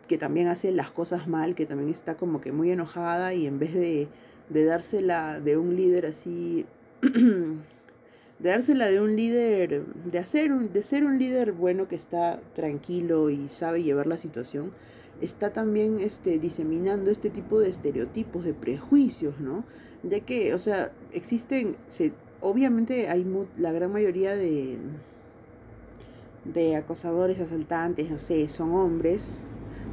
que 0.08 0.18
también 0.18 0.48
hace 0.48 0.72
las 0.72 0.91
cosas 0.91 1.27
mal, 1.27 1.56
que 1.56 1.65
también 1.65 1.89
está 1.89 2.15
como 2.15 2.41
que 2.41 2.51
muy 2.51 2.72
enojada 2.72 3.34
y 3.34 3.46
en 3.46 3.60
vez 3.60 3.74
de, 3.74 4.08
de 4.50 4.65
dársela 4.65 5.39
de 5.39 5.58
un 5.58 5.75
líder 5.75 6.08
así, 6.08 6.65
de 8.39 8.50
dársela 8.50 8.88
de 8.88 9.01
un 9.01 9.15
líder, 9.15 9.86
de, 9.86 10.19
hacer 10.19 10.51
un, 10.51 10.72
de 10.72 10.81
ser 10.81 11.03
un 11.03 11.19
líder 11.19 11.51
bueno 11.51 11.88
que 11.88 11.96
está 11.96 12.39
tranquilo 12.55 13.29
y 13.29 13.50
sabe 13.50 13.84
llevar 13.84 14.08
la 14.08 14.17
situación, 14.17 14.72
está 15.22 15.51
también 15.51 16.00
este, 16.00 16.39
diseminando 16.39 17.12
este 17.12 17.29
tipo 17.29 17.60
de 17.60 17.69
estereotipos, 17.69 18.46
de 18.46 18.53
prejuicios, 18.53 19.39
¿no? 19.39 19.65
Ya 20.03 20.22
que, 20.22 20.53
o 20.53 20.58
sea, 20.58 20.91
existen, 21.12 21.75
se, 21.88 22.13
obviamente 22.39 23.10
hay 23.10 23.25
la 23.58 23.74
gran 23.74 23.91
mayoría 23.91 24.36
de, 24.36 24.77
de 26.46 26.75
acosadores, 26.77 27.39
asaltantes, 27.39 28.10
no 28.10 28.17
sé, 28.17 28.48
son 28.48 28.74
hombres, 28.74 29.39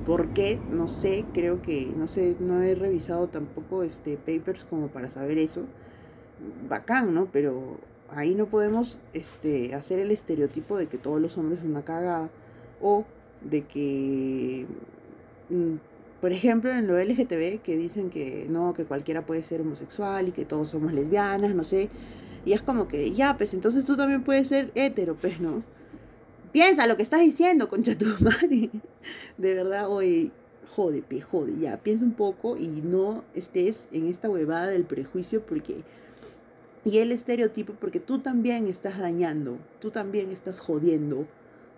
¿Por 0.06 0.28
qué? 0.28 0.60
No 0.70 0.86
sé, 0.86 1.24
creo 1.34 1.62
que, 1.62 1.92
no 1.96 2.06
sé, 2.06 2.36
no 2.38 2.62
he 2.62 2.76
revisado 2.76 3.28
tampoco 3.28 3.82
este 3.82 4.16
papers 4.16 4.64
como 4.64 4.86
para 4.86 5.08
saber 5.08 5.36
eso. 5.36 5.64
Bacán, 6.68 7.12
¿no? 7.12 7.26
Pero 7.32 7.78
ahí 8.10 8.34
no 8.34 8.46
podemos 8.46 9.00
este, 9.12 9.74
hacer 9.74 9.98
el 9.98 10.10
estereotipo 10.10 10.76
de 10.76 10.86
que 10.86 10.98
todos 10.98 11.20
los 11.20 11.36
hombres 11.38 11.60
son 11.60 11.70
una 11.70 11.84
cagada. 11.84 12.30
O 12.80 13.04
de 13.42 13.62
que, 13.62 14.66
mm, 15.48 15.74
por 16.20 16.32
ejemplo, 16.32 16.70
en 16.70 16.86
lo 16.86 16.98
LGTB, 16.98 17.60
que 17.62 17.76
dicen 17.76 18.10
que 18.10 18.46
no, 18.48 18.72
que 18.74 18.84
cualquiera 18.84 19.24
puede 19.24 19.42
ser 19.42 19.60
homosexual 19.60 20.28
y 20.28 20.32
que 20.32 20.44
todos 20.44 20.68
somos 20.70 20.92
lesbianas, 20.92 21.54
no 21.54 21.64
sé. 21.64 21.90
Y 22.44 22.52
es 22.52 22.62
como 22.62 22.88
que, 22.88 23.12
ya, 23.12 23.36
pues 23.36 23.54
entonces 23.54 23.84
tú 23.84 23.96
también 23.96 24.22
puedes 24.24 24.48
ser 24.48 24.70
hetero, 24.74 25.16
pues, 25.16 25.40
¿no? 25.40 25.62
Piensa 26.52 26.86
lo 26.86 26.96
que 26.96 27.02
estás 27.02 27.20
diciendo, 27.20 27.68
concha 27.68 27.96
tu 27.96 28.06
madre. 28.20 28.70
De 29.36 29.54
verdad, 29.54 29.88
hoy, 29.88 30.32
jode, 30.74 31.02
jode, 31.20 31.58
ya, 31.58 31.76
piensa 31.78 32.04
un 32.04 32.12
poco 32.12 32.56
y 32.56 32.66
no 32.82 33.24
estés 33.34 33.88
en 33.92 34.06
esta 34.06 34.28
huevada 34.28 34.68
del 34.68 34.84
prejuicio 34.84 35.44
porque... 35.44 35.82
Y 36.86 36.98
el 36.98 37.10
estereotipo 37.10 37.72
porque 37.80 37.98
tú 37.98 38.20
también 38.20 38.68
estás 38.68 39.00
dañando, 39.00 39.58
tú 39.80 39.90
también 39.90 40.30
estás 40.30 40.60
jodiendo 40.60 41.26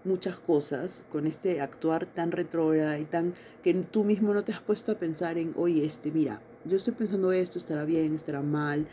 muchas 0.05 0.39
cosas 0.39 1.07
con 1.11 1.27
este 1.27 1.63
actuar 1.63 2.05
tan 2.05 2.31
retrógrada 2.31 2.99
y 2.99 3.05
tan 3.07 3.33
que 3.63 3.73
tú 3.73 4.05
mismo 4.05 4.35
no 4.35 4.45
te 4.45 4.53
has 4.53 4.61
puesto 4.61 4.93
a 4.93 4.99
pensar 4.99 5.39
en, 5.39 5.55
oye, 5.57 5.83
este, 5.87 6.13
mira, 6.13 6.43
yo 6.67 6.77
estoy 6.77 6.93
pensando 6.93 7.33
esto, 7.33 7.59
estará 7.59 7.87
bien, 7.87 8.15
estará 8.15 8.43
mal, 8.43 8.87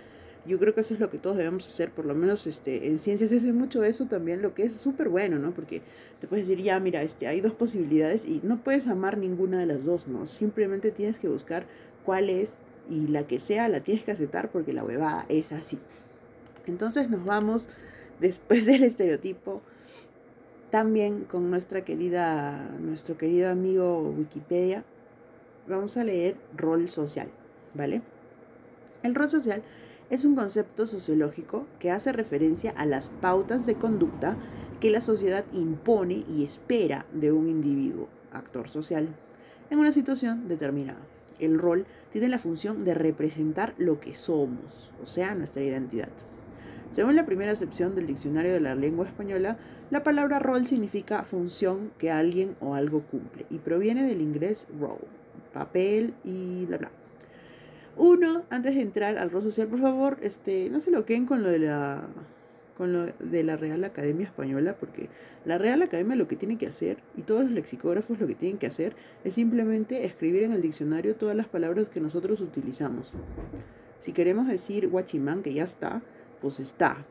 yo 0.46 0.58
creo 0.58 0.74
que 0.74 0.80
eso 0.80 0.94
es 0.94 1.02
lo 1.02 1.10
que 1.10 1.18
todos 1.18 1.36
debemos 1.36 1.68
hacer, 1.68 1.92
por 1.92 2.06
lo 2.06 2.16
menos 2.16 2.48
este, 2.48 2.88
en 2.88 2.98
ciencias 2.98 3.34
es 3.34 3.44
mucho 3.44 3.84
eso 3.84 4.06
también, 4.06 4.42
lo 4.42 4.54
que 4.54 4.64
es 4.64 4.72
súper 4.72 5.10
bueno, 5.10 5.38
¿no? 5.38 5.54
Porque 5.54 5.82
te 6.22 6.28
puedes 6.28 6.48
decir, 6.48 6.64
ya, 6.64 6.80
mira, 6.80 7.02
este, 7.02 7.28
hay 7.28 7.42
dos 7.42 7.52
posibilidades 7.52 8.24
y 8.24 8.40
no 8.42 8.64
puedes 8.64 8.88
amar 8.88 9.18
ninguna 9.18 9.60
de 9.60 9.66
las 9.66 9.84
dos, 9.84 10.08
¿no? 10.08 10.28
Simplemente 10.28 10.92
tienes 10.92 11.20
que 11.20 11.28
buscar 11.28 11.66
cuál 12.06 12.30
es 12.30 12.58
y 12.90 13.08
la 13.08 13.28
que 13.28 13.40
sea 13.40 13.68
la 13.68 13.82
tienes 13.82 14.04
que 14.04 14.12
aceptar 14.12 14.50
porque 14.52 14.72
la 14.72 14.86
huevada 14.86 15.26
es 15.28 15.52
así. 15.52 15.80
Entonces 16.68 17.10
nos 17.10 17.24
vamos, 17.26 17.70
después 18.20 18.66
del 18.66 18.84
estereotipo, 18.84 19.62
también 20.72 21.24
con 21.24 21.50
nuestra 21.50 21.86
querida, 21.86 22.70
nuestro 22.80 23.18
querido 23.18 23.50
amigo 23.50 24.14
Wikipedia, 24.18 24.84
vamos 25.68 25.98
a 25.98 26.04
leer 26.04 26.36
rol 26.56 26.90
social, 26.90 27.30
¿vale? 27.74 28.02
El 29.04 29.16
rol 29.16 29.30
social 29.30 29.64
es 30.10 30.26
un 30.26 30.36
concepto 30.36 30.86
sociológico 30.86 31.66
que 31.80 31.92
hace 31.92 32.12
referencia 32.12 32.72
a 32.72 32.86
las 32.86 33.10
pautas 33.10 33.66
de 33.66 33.76
conducta 33.76 34.38
que 34.80 34.90
la 34.90 35.02
sociedad 35.02 35.46
impone 35.54 36.26
y 36.28 36.44
espera 36.44 37.06
de 37.14 37.32
un 37.32 37.48
individuo, 37.48 38.10
actor 38.32 38.70
social, 38.70 39.08
en 39.70 39.80
una 39.80 39.92
situación 39.92 40.48
determinada. 40.48 41.00
El 41.40 41.58
rol 41.58 41.86
tiene 42.12 42.30
la 42.30 42.40
función 42.40 42.86
de 42.86 42.94
representar 42.94 43.74
lo 43.78 44.00
que 44.00 44.16
somos, 44.16 44.92
o 45.02 45.06
sea, 45.06 45.36
nuestra 45.36 45.64
identidad. 45.64 46.10
Según 46.96 47.18
la 47.18 47.26
primera 47.26 47.52
acepción 47.52 47.94
del 47.94 48.08
diccionario 48.08 48.54
de 48.54 48.62
la 48.62 48.74
lengua 48.74 49.06
española, 49.06 49.58
la 49.92 50.02
palabra 50.02 50.40
rol 50.40 50.66
significa 50.66 51.26
función 51.26 51.92
que 51.98 52.10
alguien 52.10 52.56
o 52.62 52.74
algo 52.74 53.02
cumple 53.02 53.46
y 53.50 53.58
proviene 53.58 54.04
del 54.04 54.22
inglés 54.22 54.66
role, 54.80 55.04
papel 55.54 56.14
y 56.24 56.66
bla 56.68 56.78
bla. 56.78 56.92
Uno, 57.98 58.44
antes 58.50 58.76
de 58.76 58.82
entrar 58.82 59.18
al 59.18 59.30
rol 59.30 59.42
social, 59.42 59.68
por 59.68 59.82
favor, 59.82 60.20
este, 60.22 60.70
no 60.70 60.80
se 60.80 60.90
lo 60.90 61.04
queden 61.04 61.26
con 61.26 61.44
lo 61.44 61.50
de 61.50 61.60
la 61.60 62.08
con 62.78 62.94
lo 62.94 63.08
de 63.08 63.44
la 63.44 63.58
Real 63.58 63.84
Academia 63.84 64.28
Española, 64.28 64.78
porque 64.80 65.10
la 65.44 65.58
Real 65.58 65.82
Academia 65.82 66.16
lo 66.16 66.30
que 66.30 66.38
tiene 66.38 66.58
que 66.58 66.68
hacer, 66.68 67.00
y 67.18 67.24
todos 67.24 67.44
los 67.44 67.52
lexicógrafos 67.52 68.22
lo 68.22 68.28
que 68.28 68.36
tienen 68.36 68.58
que 68.58 68.68
hacer, 68.68 68.96
es 69.26 69.34
simplemente 69.34 70.06
escribir 70.06 70.44
en 70.44 70.54
el 70.54 70.62
diccionario 70.62 71.18
todas 71.18 71.36
las 71.36 71.48
palabras 71.48 71.90
que 71.90 72.00
nosotros 72.00 72.40
utilizamos. 72.40 73.12
Si 74.00 74.14
queremos 74.14 74.48
decir 74.48 74.88
guachimán, 74.88 75.42
que 75.42 75.54
ya 75.54 75.64
está, 75.64 76.02
pues 76.46 76.60
está. 76.60 77.08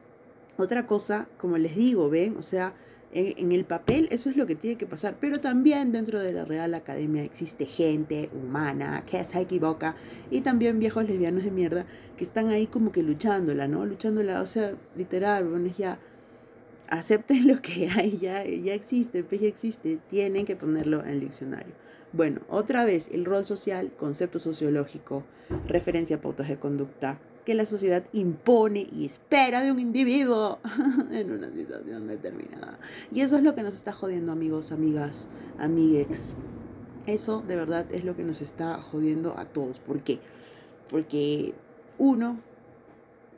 Otra 0.58 0.86
cosa, 0.86 1.28
como 1.38 1.58
les 1.58 1.74
digo, 1.74 2.08
ven, 2.08 2.36
o 2.36 2.42
sea, 2.44 2.72
en, 3.12 3.50
el 3.50 3.64
papel 3.64 4.06
eso 4.12 4.30
es 4.30 4.36
lo 4.36 4.46
que 4.46 4.54
tiene 4.54 4.78
que 4.78 4.86
pasar, 4.86 5.16
pero 5.20 5.38
también 5.38 5.90
dentro 5.90 6.20
de 6.20 6.32
la 6.32 6.44
Real 6.44 6.72
Academia 6.72 7.24
existe 7.24 7.66
gente 7.66 8.30
humana 8.32 9.02
que 9.04 9.24
se 9.24 9.40
equivoca 9.40 9.96
y 10.30 10.42
también 10.42 10.78
viejos 10.78 11.04
lesbianos 11.08 11.42
de 11.42 11.50
mierda 11.50 11.84
que 12.16 12.22
están 12.22 12.50
ahí 12.50 12.68
como 12.68 12.92
que 12.92 13.02
luchándola, 13.02 13.66
¿no? 13.66 13.84
Luchándola, 13.86 14.40
o 14.40 14.46
sea, 14.46 14.74
literal, 14.96 15.48
bueno, 15.48 15.68
ya 15.76 15.98
acepten 16.88 17.48
lo 17.48 17.60
que 17.60 17.88
hay, 17.88 18.16
ya, 18.16 18.44
ya 18.44 18.72
existe, 18.72 19.24
pues 19.24 19.40
ya 19.40 19.48
existe, 19.48 19.98
tienen 20.08 20.46
que 20.46 20.54
ponerlo 20.54 21.02
en 21.02 21.08
el 21.08 21.20
diccionario. 21.20 21.74
Bueno, 22.12 22.42
otra 22.48 22.84
vez, 22.84 23.08
el 23.10 23.24
rol 23.24 23.44
social, 23.44 23.90
concepto 23.98 24.38
sociológico, 24.38 25.24
referencia 25.66 26.14
a 26.14 26.20
pautas 26.20 26.48
de 26.48 26.60
conducta, 26.60 27.18
que 27.44 27.54
la 27.54 27.66
sociedad 27.66 28.04
impone 28.12 28.86
y 28.90 29.04
espera 29.04 29.62
de 29.62 29.70
un 29.70 29.78
individuo 29.78 30.58
en 31.10 31.30
una 31.30 31.50
situación 31.52 32.06
determinada. 32.06 32.78
Y 33.10 33.20
eso 33.20 33.36
es 33.36 33.42
lo 33.42 33.54
que 33.54 33.62
nos 33.62 33.74
está 33.74 33.92
jodiendo, 33.92 34.32
amigos, 34.32 34.72
amigas, 34.72 35.28
amiguex. 35.58 36.34
Eso 37.06 37.42
de 37.42 37.56
verdad 37.56 37.86
es 37.92 38.04
lo 38.04 38.16
que 38.16 38.24
nos 38.24 38.40
está 38.40 38.80
jodiendo 38.80 39.38
a 39.38 39.44
todos. 39.44 39.78
¿Por 39.78 40.02
qué? 40.02 40.20
Porque 40.88 41.52
uno, 41.98 42.40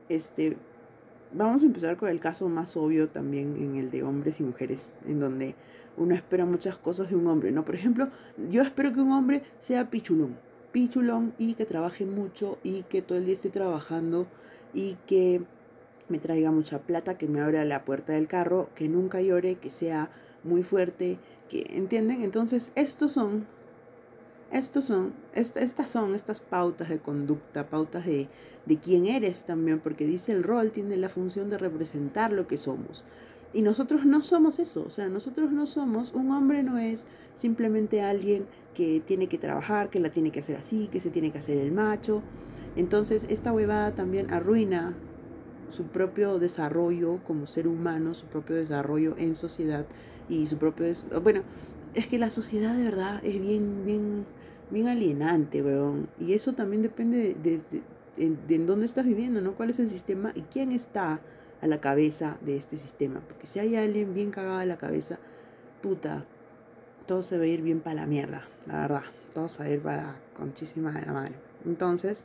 este, 0.08 0.56
vamos 1.32 1.64
a 1.64 1.66
empezar 1.66 1.96
con 1.96 2.08
el 2.08 2.20
caso 2.20 2.48
más 2.48 2.76
obvio 2.76 3.08
también 3.08 3.56
en 3.56 3.74
el 3.74 3.90
de 3.90 4.04
hombres 4.04 4.40
y 4.40 4.44
mujeres, 4.44 4.88
en 5.06 5.18
donde 5.18 5.56
uno 5.96 6.14
espera 6.14 6.44
muchas 6.44 6.78
cosas 6.78 7.10
de 7.10 7.16
un 7.16 7.26
hombre, 7.26 7.50
¿no? 7.50 7.64
Por 7.64 7.74
ejemplo, 7.74 8.08
yo 8.50 8.62
espero 8.62 8.92
que 8.92 9.00
un 9.00 9.10
hombre 9.10 9.42
sea 9.58 9.90
pichulón 9.90 10.45
pichulón 10.76 11.32
y 11.38 11.54
que 11.54 11.64
trabaje 11.64 12.04
mucho 12.04 12.58
y 12.62 12.82
que 12.82 13.00
todo 13.00 13.16
el 13.16 13.24
día 13.24 13.32
esté 13.32 13.48
trabajando 13.48 14.26
y 14.74 14.98
que 15.06 15.40
me 16.10 16.18
traiga 16.18 16.50
mucha 16.50 16.80
plata, 16.80 17.16
que 17.16 17.28
me 17.28 17.40
abra 17.40 17.64
la 17.64 17.86
puerta 17.86 18.12
del 18.12 18.28
carro, 18.28 18.68
que 18.74 18.86
nunca 18.86 19.22
llore, 19.22 19.54
que 19.54 19.70
sea 19.70 20.10
muy 20.44 20.62
fuerte, 20.62 21.18
que 21.48 21.64
entienden. 21.70 22.22
Entonces, 22.22 22.72
estos 22.74 23.12
son, 23.12 23.46
estos 24.52 24.84
son, 24.84 25.14
estas 25.32 25.88
son 25.88 26.14
estas 26.14 26.40
pautas 26.40 26.90
de 26.90 26.98
conducta, 26.98 27.70
pautas 27.70 28.04
de, 28.04 28.28
de 28.66 28.76
quién 28.76 29.06
eres 29.06 29.46
también, 29.46 29.80
porque 29.80 30.04
dice 30.04 30.32
el 30.32 30.42
rol 30.42 30.72
tiene 30.72 30.98
la 30.98 31.08
función 31.08 31.48
de 31.48 31.56
representar 31.56 32.34
lo 32.34 32.46
que 32.46 32.58
somos. 32.58 33.02
Y 33.56 33.62
nosotros 33.62 34.04
no 34.04 34.22
somos 34.22 34.58
eso, 34.58 34.84
o 34.86 34.90
sea, 34.90 35.08
nosotros 35.08 35.50
no 35.50 35.66
somos, 35.66 36.12
un 36.12 36.30
hombre 36.30 36.62
no 36.62 36.76
es 36.76 37.06
simplemente 37.34 38.02
alguien 38.02 38.44
que 38.74 39.00
tiene 39.00 39.28
que 39.28 39.38
trabajar, 39.38 39.88
que 39.88 39.98
la 39.98 40.10
tiene 40.10 40.30
que 40.30 40.40
hacer 40.40 40.56
así, 40.56 40.88
que 40.88 41.00
se 41.00 41.08
tiene 41.08 41.30
que 41.30 41.38
hacer 41.38 41.56
el 41.56 41.72
macho. 41.72 42.20
Entonces, 42.76 43.24
esta 43.30 43.54
huevada 43.54 43.94
también 43.94 44.30
arruina 44.30 44.94
su 45.70 45.84
propio 45.84 46.38
desarrollo 46.38 47.18
como 47.24 47.46
ser 47.46 47.66
humano, 47.66 48.12
su 48.12 48.26
propio 48.26 48.56
desarrollo 48.56 49.14
en 49.16 49.34
sociedad 49.34 49.86
y 50.28 50.44
su 50.48 50.58
propio... 50.58 50.92
Bueno, 51.22 51.40
es 51.94 52.08
que 52.08 52.18
la 52.18 52.28
sociedad 52.28 52.76
de 52.76 52.84
verdad 52.84 53.24
es 53.24 53.40
bien, 53.40 53.86
bien, 53.86 54.26
bien 54.70 54.86
alienante, 54.86 55.62
weón. 55.62 56.10
Y 56.20 56.34
eso 56.34 56.52
también 56.52 56.82
depende 56.82 57.34
de, 57.42 57.58
en, 58.18 58.38
de 58.46 58.54
en 58.54 58.66
dónde 58.66 58.84
estás 58.84 59.06
viviendo, 59.06 59.40
¿no? 59.40 59.54
¿Cuál 59.54 59.70
es 59.70 59.78
el 59.78 59.88
sistema 59.88 60.32
y 60.34 60.42
quién 60.42 60.72
está 60.72 61.22
a 61.60 61.66
la 61.66 61.80
cabeza 61.80 62.38
de 62.40 62.56
este 62.56 62.76
sistema? 62.76 63.20
Porque 63.26 63.46
si 63.46 63.58
hay 63.58 63.76
alguien 63.76 64.14
bien 64.14 64.30
cagado 64.30 64.58
a 64.58 64.66
la 64.66 64.76
cabeza, 64.76 65.18
puta, 65.82 66.24
todo 67.06 67.22
se 67.22 67.38
va 67.38 67.44
a 67.44 67.48
ir 67.48 67.62
bien 67.62 67.80
para 67.80 67.96
la 67.96 68.06
mierda, 68.06 68.44
la 68.66 68.82
verdad. 68.82 69.02
Todo 69.32 69.48
se 69.48 69.60
va 69.60 69.64
a 69.66 69.70
ir 69.70 69.82
para 69.82 70.16
conchísima 70.36 70.92
de 70.92 71.06
la 71.06 71.12
madre. 71.12 71.34
Entonces, 71.64 72.24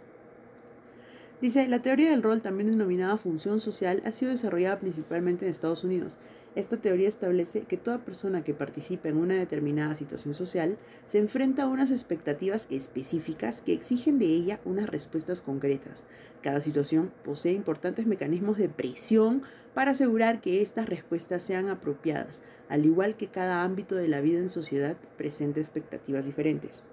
dice, 1.42 1.68
la 1.68 1.82
teoría 1.82 2.10
del 2.12 2.24
rol, 2.24 2.42
también 2.42 2.72
denominada 2.72 3.18
función 3.18 3.60
social, 3.60 4.02
ha 4.06 4.12
sido 4.12 4.32
desarrollada 4.32 4.80
principalmente 4.80 5.46
en 5.46 5.52
Estados 5.52 5.84
Unidos. 5.84 6.18
Esta 6.54 6.76
teoría 6.76 7.08
establece 7.08 7.62
que 7.62 7.78
toda 7.78 8.04
persona 8.04 8.44
que 8.44 8.54
participa 8.54 9.08
en 9.08 9.16
una 9.16 9.36
determinada 9.36 9.96
situación 9.96 10.34
social 10.34 10.78
se 11.06 11.18
enfrenta 11.18 11.64
a 11.64 11.68
unas 11.68 11.92
expectativas 11.92 12.68
específicas 12.70 13.62
que 13.62 13.72
exigen 13.72 14.20
de 14.20 14.26
ella 14.26 14.60
unas 14.66 14.90
respuestas 14.90 15.42
concretas. 15.42 16.04
Cada 16.42 16.60
situación 16.60 17.14
posee 17.24 17.54
importantes 17.54 18.06
mecanismos 18.06 18.58
de 18.58 18.68
presión 18.68 19.44
para 19.74 19.92
asegurar 19.92 20.42
que 20.42 20.62
estas 20.62 20.90
respuestas 20.90 21.42
sean 21.42 21.70
apropiadas, 21.70 22.42
al 22.68 22.86
igual 22.86 23.16
que 23.16 23.28
cada 23.28 23.64
ámbito 23.64 23.96
de 23.96 24.10
la 24.10 24.20
vida 24.20 24.40
en 24.40 24.50
sociedad 24.50 24.98
presenta 25.18 25.62
expectativas 25.62 26.26
diferentes. 26.26 26.84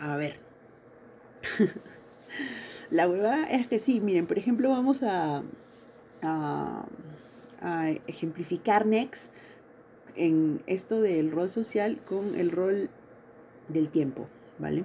A 0.00 0.16
ver. 0.16 0.47
La 2.90 3.08
huevada 3.08 3.44
es 3.50 3.66
que 3.68 3.78
sí, 3.78 4.00
miren, 4.00 4.26
por 4.26 4.38
ejemplo, 4.38 4.70
vamos 4.70 5.02
a, 5.02 5.42
a, 6.22 6.86
a 7.60 7.90
ejemplificar 8.06 8.86
Next 8.86 9.32
en 10.16 10.62
esto 10.66 11.00
del 11.00 11.30
rol 11.30 11.48
social 11.48 12.00
con 12.04 12.34
el 12.34 12.50
rol 12.50 12.90
del 13.68 13.88
tiempo, 13.88 14.26
¿vale? 14.58 14.84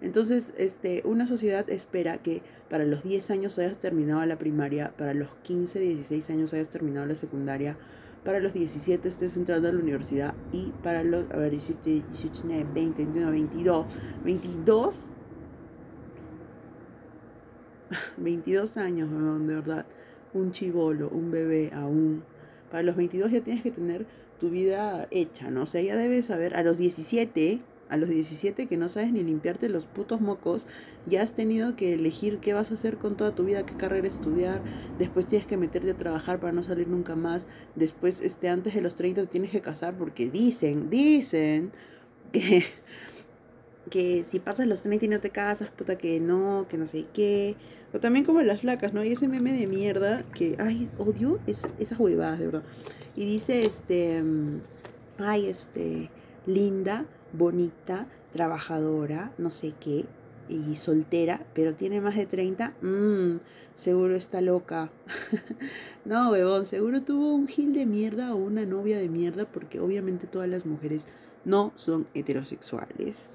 Entonces, 0.00 0.52
este, 0.58 1.02
una 1.04 1.26
sociedad 1.26 1.68
espera 1.70 2.18
que 2.18 2.42
para 2.68 2.84
los 2.84 3.04
10 3.04 3.30
años 3.30 3.58
hayas 3.58 3.78
terminado 3.78 4.24
la 4.26 4.36
primaria, 4.36 4.92
para 4.98 5.14
los 5.14 5.28
15, 5.44 5.80
16 5.80 6.30
años 6.30 6.52
hayas 6.52 6.70
terminado 6.70 7.06
la 7.06 7.14
secundaria, 7.14 7.76
para 8.24 8.40
los 8.40 8.52
17 8.52 9.08
estés 9.08 9.36
entrando 9.36 9.68
a 9.68 9.72
la 9.72 9.78
universidad 9.78 10.34
y 10.52 10.72
para 10.82 11.04
los, 11.04 11.30
a 11.30 11.36
ver, 11.36 11.52
17, 11.52 12.06
18, 12.08 12.32
19, 12.48 12.66
20, 12.74 13.04
21, 13.04 13.30
22, 13.30 13.86
22, 14.24 15.10
22 18.16 18.76
años, 18.76 19.10
de 19.46 19.54
verdad, 19.54 19.86
un 20.32 20.52
chivolo, 20.52 21.08
un 21.08 21.30
bebé 21.30 21.70
aún. 21.72 22.22
Para 22.70 22.82
los 22.82 22.96
22 22.96 23.30
ya 23.30 23.40
tienes 23.40 23.62
que 23.62 23.70
tener 23.70 24.06
tu 24.38 24.50
vida 24.50 25.06
hecha, 25.10 25.50
¿no? 25.50 25.62
O 25.62 25.66
sea, 25.66 25.80
ya 25.80 25.96
debes 25.96 26.26
saber, 26.26 26.56
a 26.56 26.62
los 26.62 26.78
17, 26.78 27.60
a 27.88 27.96
los 27.96 28.08
17 28.08 28.66
que 28.66 28.76
no 28.76 28.88
sabes 28.88 29.12
ni 29.12 29.22
limpiarte 29.22 29.68
los 29.68 29.86
putos 29.86 30.20
mocos, 30.20 30.66
ya 31.06 31.22
has 31.22 31.34
tenido 31.34 31.76
que 31.76 31.94
elegir 31.94 32.38
qué 32.38 32.52
vas 32.52 32.70
a 32.70 32.74
hacer 32.74 32.96
con 32.96 33.16
toda 33.16 33.34
tu 33.34 33.44
vida, 33.44 33.66
qué 33.66 33.74
carrera 33.74 34.08
estudiar, 34.08 34.60
después 34.98 35.26
tienes 35.28 35.46
que 35.46 35.56
meterte 35.56 35.90
a 35.90 35.96
trabajar 35.96 36.40
para 36.40 36.52
no 36.52 36.62
salir 36.62 36.88
nunca 36.88 37.14
más, 37.14 37.46
después 37.74 38.20
este, 38.20 38.48
antes 38.48 38.74
de 38.74 38.80
los 38.80 38.94
30 38.94 39.22
te 39.22 39.26
tienes 39.28 39.50
que 39.50 39.60
casar 39.60 39.96
porque 39.96 40.30
dicen, 40.30 40.90
dicen 40.90 41.72
que, 42.32 42.64
que 43.90 44.24
si 44.24 44.40
pasas 44.40 44.66
los 44.66 44.82
30 44.82 45.04
y 45.04 45.08
no 45.08 45.20
te 45.20 45.30
casas, 45.30 45.68
puta 45.70 45.96
que 45.96 46.20
no, 46.20 46.66
que 46.68 46.78
no 46.78 46.86
sé 46.86 47.06
qué, 47.12 47.56
o 47.92 48.00
también 48.00 48.24
como 48.24 48.42
las 48.42 48.60
flacas, 48.60 48.92
¿no? 48.92 49.00
Hay 49.00 49.12
ese 49.12 49.28
meme 49.28 49.52
de 49.52 49.66
mierda 49.66 50.22
que, 50.34 50.56
ay, 50.58 50.90
odio 50.98 51.38
es, 51.46 51.68
esas 51.78 51.98
huevadas, 52.00 52.38
de 52.38 52.46
verdad. 52.46 52.62
Y 53.14 53.26
dice, 53.26 53.64
este, 53.64 54.22
mm, 54.22 54.60
ay, 55.18 55.46
este, 55.46 56.10
linda, 56.46 57.06
bonita, 57.32 58.08
trabajadora, 58.32 59.32
no 59.38 59.50
sé 59.50 59.74
qué, 59.78 60.06
y 60.48 60.74
soltera, 60.74 61.46
pero 61.54 61.74
tiene 61.74 62.00
más 62.00 62.16
de 62.16 62.26
30, 62.26 62.74
mmm, 62.82 63.36
seguro 63.74 64.16
está 64.16 64.40
loca. 64.40 64.90
no, 66.04 66.30
huevón, 66.30 66.66
seguro 66.66 67.02
tuvo 67.02 67.34
un 67.34 67.46
gil 67.46 67.72
de 67.72 67.86
mierda 67.86 68.34
o 68.34 68.38
una 68.38 68.66
novia 68.66 68.98
de 68.98 69.08
mierda, 69.08 69.44
porque 69.46 69.80
obviamente 69.80 70.26
todas 70.26 70.48
las 70.48 70.66
mujeres 70.66 71.06
no 71.44 71.72
son 71.76 72.06
heterosexuales. 72.14 73.30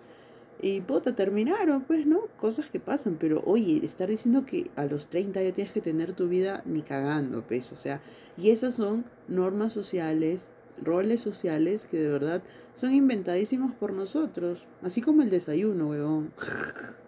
Y 0.62 0.82
puta, 0.82 1.15
terminaron, 1.15 1.84
pues, 1.84 2.06
¿no? 2.06 2.28
Cosas 2.38 2.69
que 2.69 2.82
pasan, 2.82 3.15
pero 3.17 3.41
oye, 3.45 3.80
estar 3.86 4.10
diciendo 4.10 4.45
que 4.45 4.69
a 4.76 4.86
los 4.86 5.08
30 5.08 5.41
ya 5.41 5.54
tienes 5.54 5.72
que 5.72 5.80
tener 5.80 6.12
tu 6.13 6.28
vida 6.28 6.63
ni 6.65 6.82
cagando, 6.82 7.43
pues, 7.48 7.72
o 7.72 7.78
sea, 7.78 8.02
y 8.38 8.50
esas 8.50 8.76
son 8.76 9.06
normas 9.30 9.72
sociales, 9.72 10.50
roles 10.84 11.22
sociales 11.22 11.86
que 11.86 11.98
de 11.98 12.10
verdad 12.10 12.41
son 12.74 12.93
inventadísimos 12.93 13.74
por 13.74 13.93
nosotros, 13.93 14.65
así 14.82 15.02
como 15.02 15.22
el 15.22 15.30
desayuno, 15.30 15.89
huevón. 15.89 16.34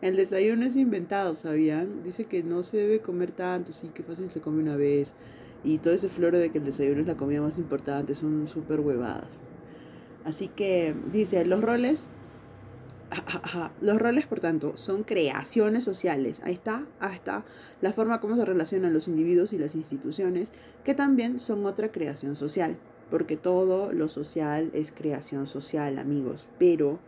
El 0.00 0.16
desayuno 0.16 0.66
es 0.66 0.74
inventado, 0.74 1.36
¿sabían? 1.36 2.02
Dice 2.02 2.24
que 2.24 2.42
no 2.42 2.64
se 2.64 2.78
debe 2.78 2.98
comer 2.98 3.30
tanto, 3.30 3.72
sí, 3.72 3.90
que 3.94 4.02
fácil 4.02 4.28
se 4.28 4.40
come 4.40 4.60
una 4.60 4.76
vez. 4.76 5.14
Y 5.62 5.78
todo 5.78 5.94
ese 5.94 6.08
floro 6.08 6.40
de 6.40 6.50
que 6.50 6.58
el 6.58 6.64
desayuno 6.64 7.02
es 7.02 7.06
la 7.06 7.16
comida 7.16 7.40
más 7.40 7.58
importante, 7.58 8.16
son 8.16 8.48
súper 8.48 8.80
huevadas. 8.80 9.38
Así 10.24 10.48
que 10.48 10.96
dice, 11.12 11.44
los 11.44 11.62
roles 11.62 12.08
los 13.80 13.98
roles, 13.98 14.26
por 14.26 14.40
tanto, 14.40 14.76
son 14.76 15.02
creaciones 15.02 15.84
sociales. 15.84 16.40
Ahí 16.44 16.54
está, 16.54 16.86
ahí 17.00 17.14
está 17.14 17.44
la 17.80 17.92
forma 17.92 18.20
como 18.20 18.36
se 18.36 18.44
relacionan 18.44 18.92
los 18.92 19.08
individuos 19.08 19.52
y 19.52 19.58
las 19.58 19.74
instituciones, 19.74 20.52
que 20.84 20.94
también 20.94 21.38
son 21.38 21.66
otra 21.66 21.92
creación 21.92 22.34
social, 22.36 22.76
porque 23.10 23.36
todo 23.36 23.92
lo 23.92 24.08
social 24.08 24.70
es 24.72 24.92
creación 24.92 25.46
social, 25.46 25.98
amigos. 25.98 26.48
Pero 26.58 26.98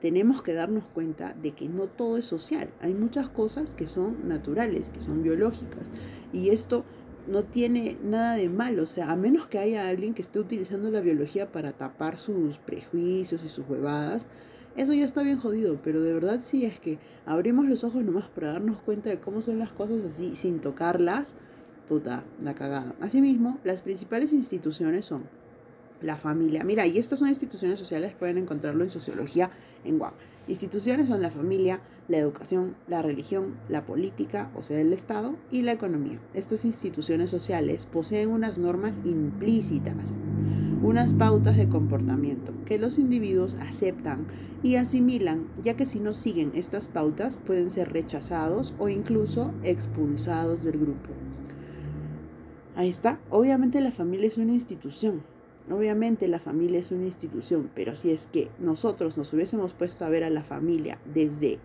tenemos 0.00 0.42
que 0.42 0.52
darnos 0.52 0.84
cuenta 0.84 1.34
de 1.34 1.52
que 1.52 1.68
no 1.68 1.86
todo 1.86 2.18
es 2.18 2.26
social. 2.26 2.68
Hay 2.80 2.94
muchas 2.94 3.28
cosas 3.28 3.74
que 3.74 3.86
son 3.86 4.28
naturales, 4.28 4.90
que 4.90 5.00
son 5.00 5.22
biológicas. 5.22 5.88
Y 6.32 6.50
esto 6.50 6.84
no 7.26 7.44
tiene 7.44 7.96
nada 8.04 8.36
de 8.36 8.48
malo, 8.48 8.84
o 8.84 8.86
sea, 8.86 9.10
a 9.10 9.16
menos 9.16 9.48
que 9.48 9.58
haya 9.58 9.88
alguien 9.88 10.14
que 10.14 10.22
esté 10.22 10.38
utilizando 10.38 10.90
la 10.90 11.00
biología 11.00 11.50
para 11.50 11.72
tapar 11.72 12.18
sus 12.18 12.58
prejuicios 12.58 13.42
y 13.42 13.48
sus 13.48 13.68
huevadas, 13.68 14.26
eso 14.76 14.92
ya 14.92 15.04
está 15.04 15.22
bien 15.22 15.38
jodido, 15.38 15.78
pero 15.82 16.02
de 16.02 16.12
verdad 16.12 16.40
sí 16.40 16.64
es 16.64 16.78
que 16.78 16.98
abrimos 17.24 17.66
los 17.66 17.84
ojos 17.84 18.04
nomás 18.04 18.28
para 18.28 18.52
darnos 18.52 18.78
cuenta 18.80 19.10
de 19.10 19.20
cómo 19.20 19.40
son 19.40 19.58
las 19.58 19.70
cosas 19.70 20.04
así 20.04 20.36
sin 20.36 20.60
tocarlas, 20.60 21.36
puta, 21.88 22.24
la 22.42 22.54
cagada. 22.54 22.94
Asimismo, 23.00 23.58
las 23.64 23.82
principales 23.82 24.32
instituciones 24.32 25.06
son 25.06 25.24
la 26.02 26.16
familia. 26.16 26.62
Mira, 26.64 26.86
y 26.86 26.98
estas 26.98 27.20
son 27.20 27.28
instituciones 27.28 27.78
sociales, 27.78 28.12
pueden 28.18 28.38
encontrarlo 28.38 28.84
en 28.84 28.90
sociología 28.90 29.50
en 29.84 30.00
WAP. 30.00 30.14
Instituciones 30.48 31.08
son 31.08 31.22
la 31.22 31.30
familia, 31.30 31.80
la 32.08 32.18
educación, 32.18 32.76
la 32.86 33.02
religión, 33.02 33.56
la 33.68 33.84
política, 33.84 34.50
o 34.54 34.62
sea, 34.62 34.80
el 34.80 34.92
Estado, 34.92 35.36
y 35.50 35.62
la 35.62 35.72
economía. 35.72 36.20
Estas 36.34 36.64
instituciones 36.64 37.30
sociales 37.30 37.86
poseen 37.86 38.30
unas 38.30 38.58
normas 38.58 39.00
implícitas, 39.04 40.14
unas 40.86 41.14
pautas 41.14 41.56
de 41.56 41.68
comportamiento 41.68 42.52
que 42.64 42.78
los 42.78 42.96
individuos 42.96 43.56
aceptan 43.60 44.24
y 44.62 44.76
asimilan, 44.76 45.48
ya 45.60 45.74
que 45.74 45.84
si 45.84 45.98
no 45.98 46.12
siguen 46.12 46.52
estas 46.54 46.86
pautas 46.86 47.38
pueden 47.38 47.70
ser 47.70 47.92
rechazados 47.92 48.72
o 48.78 48.88
incluso 48.88 49.52
expulsados 49.64 50.62
del 50.62 50.78
grupo. 50.78 51.10
Ahí 52.76 52.88
está. 52.88 53.18
Obviamente 53.30 53.80
la 53.80 53.90
familia 53.90 54.28
es 54.28 54.38
una 54.38 54.52
institución. 54.52 55.22
Obviamente 55.68 56.28
la 56.28 56.38
familia 56.38 56.78
es 56.78 56.92
una 56.92 57.06
institución, 57.06 57.68
pero 57.74 57.96
si 57.96 58.12
es 58.12 58.28
que 58.28 58.48
nosotros 58.60 59.18
nos 59.18 59.32
hubiésemos 59.32 59.72
puesto 59.72 60.04
a 60.04 60.08
ver 60.08 60.22
a 60.22 60.30
la 60.30 60.44
familia 60.44 60.98
desde 61.12 61.58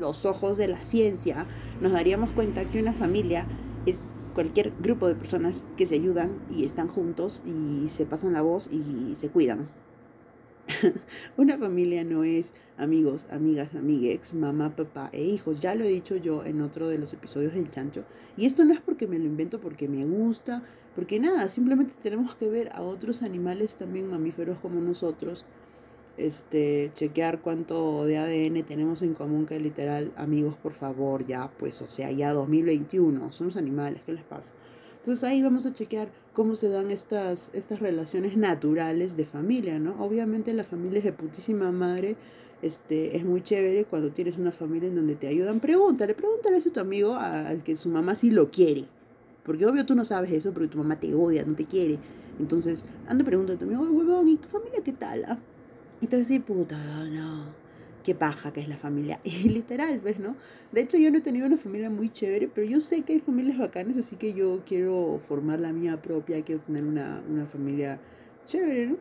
los 0.00 0.24
ojos 0.24 0.56
de 0.56 0.68
la 0.68 0.82
ciencia, 0.86 1.44
nos 1.82 1.92
daríamos 1.92 2.32
cuenta 2.32 2.64
que 2.64 2.80
una 2.80 2.94
familia 2.94 3.46
es 3.84 4.08
cualquier 4.36 4.74
grupo 4.82 5.08
de 5.08 5.14
personas 5.14 5.64
que 5.78 5.86
se 5.86 5.94
ayudan 5.94 6.38
y 6.52 6.66
están 6.66 6.88
juntos 6.88 7.42
y 7.46 7.88
se 7.88 8.04
pasan 8.04 8.34
la 8.34 8.42
voz 8.42 8.68
y 8.70 9.16
se 9.16 9.30
cuidan. 9.30 9.66
Una 11.38 11.56
familia 11.56 12.04
no 12.04 12.22
es 12.22 12.52
amigos, 12.76 13.26
amigas, 13.30 13.74
amigues, 13.74 14.34
mamá, 14.34 14.76
papá 14.76 15.08
e 15.14 15.24
hijos. 15.24 15.60
Ya 15.60 15.74
lo 15.74 15.84
he 15.84 15.88
dicho 15.88 16.16
yo 16.16 16.44
en 16.44 16.60
otro 16.60 16.88
de 16.88 16.98
los 16.98 17.14
episodios 17.14 17.54
del 17.54 17.70
chancho. 17.70 18.04
Y 18.36 18.44
esto 18.44 18.66
no 18.66 18.74
es 18.74 18.80
porque 18.80 19.06
me 19.06 19.18
lo 19.18 19.24
invento, 19.24 19.58
porque 19.58 19.88
me 19.88 20.04
gusta, 20.04 20.62
porque 20.94 21.18
nada, 21.18 21.48
simplemente 21.48 21.94
tenemos 22.02 22.34
que 22.34 22.50
ver 22.50 22.68
a 22.74 22.82
otros 22.82 23.22
animales 23.22 23.76
también 23.76 24.10
mamíferos 24.10 24.58
como 24.58 24.82
nosotros. 24.82 25.46
Este, 26.16 26.90
chequear 26.94 27.40
cuánto 27.42 28.04
de 28.06 28.16
ADN 28.16 28.62
tenemos 28.64 29.02
en 29.02 29.14
común 29.14 29.44
que 29.44 29.60
literal, 29.60 30.12
amigos, 30.16 30.56
por 30.56 30.72
favor, 30.72 31.26
ya, 31.26 31.50
pues, 31.58 31.82
o 31.82 31.88
sea, 31.88 32.10
ya 32.10 32.32
2021, 32.32 33.32
somos 33.32 33.56
animales, 33.56 34.02
¿qué 34.06 34.12
les 34.12 34.24
pasa? 34.24 34.54
Entonces 34.96 35.22
ahí 35.24 35.42
vamos 35.42 35.66
a 35.66 35.74
chequear 35.74 36.08
cómo 36.32 36.54
se 36.54 36.68
dan 36.68 36.90
estas, 36.90 37.50
estas 37.54 37.80
relaciones 37.80 38.36
naturales 38.36 39.16
de 39.16 39.24
familia, 39.24 39.78
¿no? 39.78 40.02
Obviamente 40.02 40.52
la 40.54 40.64
familia 40.64 40.98
es 40.98 41.04
de 41.04 41.12
putísima 41.12 41.70
madre 41.70 42.16
este, 42.62 43.16
es 43.16 43.24
muy 43.24 43.42
chévere 43.42 43.84
cuando 43.84 44.10
tienes 44.10 44.38
una 44.38 44.50
familia 44.50 44.88
en 44.88 44.96
donde 44.96 45.14
te 45.14 45.28
ayudan. 45.28 45.60
Pregúntale, 45.60 46.14
pregúntale 46.14 46.56
a 46.56 46.60
tu 46.60 46.80
amigo 46.80 47.14
al 47.14 47.62
que 47.62 47.76
su 47.76 47.88
mamá 47.88 48.14
sí 48.16 48.30
lo 48.30 48.50
quiere. 48.50 48.86
Porque 49.44 49.66
obvio 49.66 49.86
tú 49.86 49.94
no 49.94 50.04
sabes 50.04 50.32
eso, 50.32 50.52
porque 50.52 50.68
tu 50.68 50.78
mamá 50.78 50.98
te 50.98 51.14
odia, 51.14 51.44
no 51.44 51.54
te 51.54 51.66
quiere. 51.66 51.98
Entonces, 52.40 52.84
anda 53.06 53.24
pregunta 53.24 53.52
a 53.52 53.56
tu 53.56 53.64
amigo, 53.64 53.82
huevón, 53.82 54.28
¿y 54.28 54.36
tu 54.36 54.48
familia 54.48 54.80
qué 54.82 54.92
tal? 54.92 55.24
Ah? 55.26 55.38
Y 56.00 56.06
a 56.06 56.18
decir, 56.18 56.42
puta, 56.42 56.76
no, 57.06 57.46
qué 58.04 58.14
paja 58.14 58.52
que 58.52 58.60
es 58.60 58.68
la 58.68 58.76
familia. 58.76 59.20
Y 59.24 59.48
literal, 59.48 59.98
pues, 60.00 60.18
¿no? 60.18 60.36
De 60.72 60.82
hecho, 60.82 60.98
yo 60.98 61.10
no 61.10 61.18
he 61.18 61.20
tenido 61.20 61.46
una 61.46 61.56
familia 61.56 61.90
muy 61.90 62.10
chévere, 62.10 62.48
pero 62.48 62.66
yo 62.66 62.80
sé 62.80 63.02
que 63.02 63.14
hay 63.14 63.20
familias 63.20 63.58
bacanas, 63.58 63.96
así 63.96 64.16
que 64.16 64.34
yo 64.34 64.62
quiero 64.66 65.18
formar 65.26 65.60
la 65.60 65.72
mía 65.72 66.00
propia, 66.02 66.42
quiero 66.44 66.60
tener 66.62 66.84
una, 66.84 67.22
una 67.28 67.46
familia 67.46 67.98
chévere, 68.44 68.86
¿no? 68.86 68.96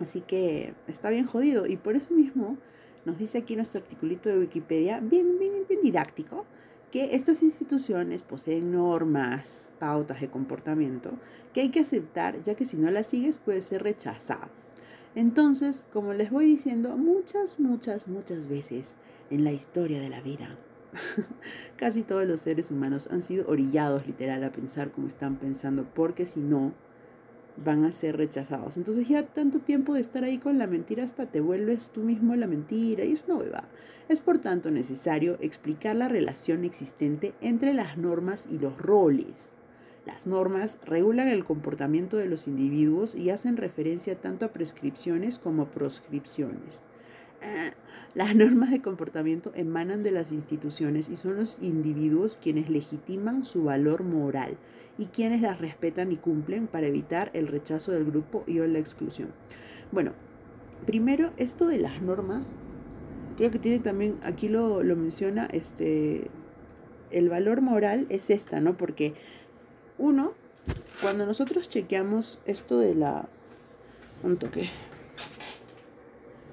Así 0.00 0.20
que 0.20 0.74
está 0.88 1.10
bien 1.10 1.26
jodido. 1.26 1.66
Y 1.66 1.76
por 1.76 1.96
eso 1.96 2.12
mismo 2.12 2.58
nos 3.04 3.18
dice 3.18 3.38
aquí 3.38 3.56
nuestro 3.56 3.80
articulito 3.80 4.28
de 4.28 4.38
Wikipedia, 4.38 5.00
bien, 5.00 5.38
bien, 5.38 5.64
bien 5.68 5.80
didáctico, 5.80 6.44
que 6.90 7.14
estas 7.14 7.42
instituciones 7.42 8.22
poseen 8.22 8.72
normas, 8.72 9.68
pautas 9.78 10.20
de 10.20 10.28
comportamiento 10.28 11.12
que 11.52 11.62
hay 11.62 11.70
que 11.70 11.80
aceptar, 11.80 12.42
ya 12.42 12.54
que 12.54 12.64
si 12.64 12.76
no 12.76 12.90
las 12.90 13.06
sigues 13.06 13.38
puede 13.38 13.62
ser 13.62 13.82
rechazado. 13.82 14.65
Entonces, 15.16 15.86
como 15.94 16.12
les 16.12 16.30
voy 16.30 16.44
diciendo 16.44 16.98
muchas, 16.98 17.58
muchas, 17.58 18.06
muchas 18.06 18.48
veces 18.48 18.96
en 19.30 19.44
la 19.44 19.52
historia 19.52 19.98
de 19.98 20.10
la 20.10 20.20
vida, 20.20 20.58
casi 21.76 22.02
todos 22.02 22.26
los 22.26 22.40
seres 22.40 22.70
humanos 22.70 23.08
han 23.10 23.22
sido 23.22 23.48
orillados 23.48 24.06
literal 24.06 24.44
a 24.44 24.52
pensar 24.52 24.92
como 24.92 25.08
están 25.08 25.36
pensando, 25.36 25.86
porque 25.94 26.26
si 26.26 26.40
no, 26.40 26.74
van 27.64 27.86
a 27.86 27.92
ser 27.92 28.18
rechazados. 28.18 28.76
Entonces 28.76 29.08
ya 29.08 29.24
tanto 29.24 29.60
tiempo 29.60 29.94
de 29.94 30.02
estar 30.02 30.22
ahí 30.22 30.36
con 30.36 30.58
la 30.58 30.66
mentira 30.66 31.02
hasta 31.02 31.24
te 31.24 31.40
vuelves 31.40 31.90
tú 31.90 32.02
mismo 32.02 32.36
la 32.36 32.46
mentira 32.46 33.02
y 33.02 33.12
es 33.12 33.24
una 33.26 33.36
hueva. 33.36 33.64
Es 34.10 34.20
por 34.20 34.36
tanto 34.36 34.70
necesario 34.70 35.38
explicar 35.40 35.96
la 35.96 36.08
relación 36.08 36.62
existente 36.64 37.32
entre 37.40 37.72
las 37.72 37.96
normas 37.96 38.46
y 38.50 38.58
los 38.58 38.76
roles. 38.76 39.52
Las 40.06 40.28
normas 40.28 40.78
regulan 40.84 41.26
el 41.26 41.44
comportamiento 41.44 42.16
de 42.16 42.26
los 42.26 42.46
individuos 42.46 43.16
y 43.16 43.30
hacen 43.30 43.56
referencia 43.56 44.14
tanto 44.20 44.46
a 44.46 44.52
prescripciones 44.52 45.38
como 45.40 45.66
proscripciones. 45.66 46.84
Las 48.14 48.34
normas 48.34 48.70
de 48.70 48.80
comportamiento 48.80 49.52
emanan 49.54 50.02
de 50.02 50.10
las 50.10 50.32
instituciones 50.32 51.08
y 51.08 51.16
son 51.16 51.36
los 51.36 51.58
individuos 51.60 52.38
quienes 52.40 52.70
legitiman 52.70 53.44
su 53.44 53.64
valor 53.64 54.04
moral 54.04 54.56
y 54.96 55.06
quienes 55.06 55.42
las 55.42 55.60
respetan 55.60 56.12
y 56.12 56.16
cumplen 56.16 56.66
para 56.66 56.86
evitar 56.86 57.30
el 57.34 57.48
rechazo 57.48 57.92
del 57.92 58.04
grupo 58.04 58.44
y 58.46 58.60
o 58.60 58.66
la 58.66 58.78
exclusión. 58.78 59.32
Bueno, 59.92 60.12
primero 60.86 61.30
esto 61.36 61.66
de 61.66 61.78
las 61.78 62.00
normas, 62.00 62.46
creo 63.36 63.50
que 63.50 63.58
tiene 63.58 63.80
también, 63.80 64.16
aquí 64.22 64.48
lo, 64.48 64.82
lo 64.82 64.96
menciona, 64.96 65.46
este, 65.52 66.30
el 67.10 67.28
valor 67.28 67.60
moral 67.60 68.06
es 68.08 68.30
esta, 68.30 68.60
¿no? 68.60 68.76
Porque 68.76 69.14
uno, 69.98 70.32
cuando 71.00 71.26
nosotros 71.26 71.68
chequeamos 71.68 72.38
esto 72.46 72.78
de 72.78 72.94
la... 72.94 73.28
Un 74.22 74.36
toque 74.38 74.68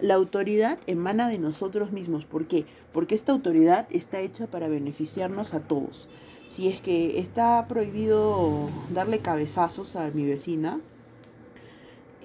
la 0.03 0.15
autoridad 0.15 0.79
emana 0.85 1.29
de 1.29 1.39
nosotros 1.39 1.93
mismos. 1.93 2.25
¿Por 2.25 2.45
qué? 2.45 2.65
Porque 2.91 3.15
esta 3.15 3.31
autoridad 3.31 3.87
está 3.89 4.19
hecha 4.19 4.47
para 4.47 4.67
beneficiarnos 4.67 5.53
a 5.53 5.61
todos. 5.61 6.09
Si 6.49 6.67
es 6.67 6.81
que 6.81 7.19
está 7.19 7.65
prohibido 7.69 8.69
darle 8.93 9.19
cabezazos 9.19 9.95
a 9.95 10.11
mi 10.11 10.25
vecina, 10.25 10.81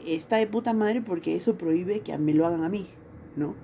está 0.04 0.38
de 0.38 0.48
puta 0.48 0.74
madre 0.74 1.02
porque 1.02 1.36
eso 1.36 1.56
prohíbe 1.56 2.00
que 2.00 2.18
me 2.18 2.34
lo 2.34 2.46
hagan 2.48 2.64
a 2.64 2.68
mí, 2.68 2.88
¿no? 3.36 3.54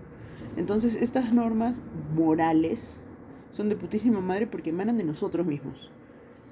Entonces 0.57 0.95
estas 0.95 1.33
normas 1.33 1.83
morales 2.15 2.95
son 3.51 3.69
de 3.69 3.75
putísima 3.75 4.21
madre 4.21 4.47
porque 4.47 4.71
emanan 4.71 4.97
de 4.97 5.03
nosotros 5.03 5.45
mismos, 5.45 5.91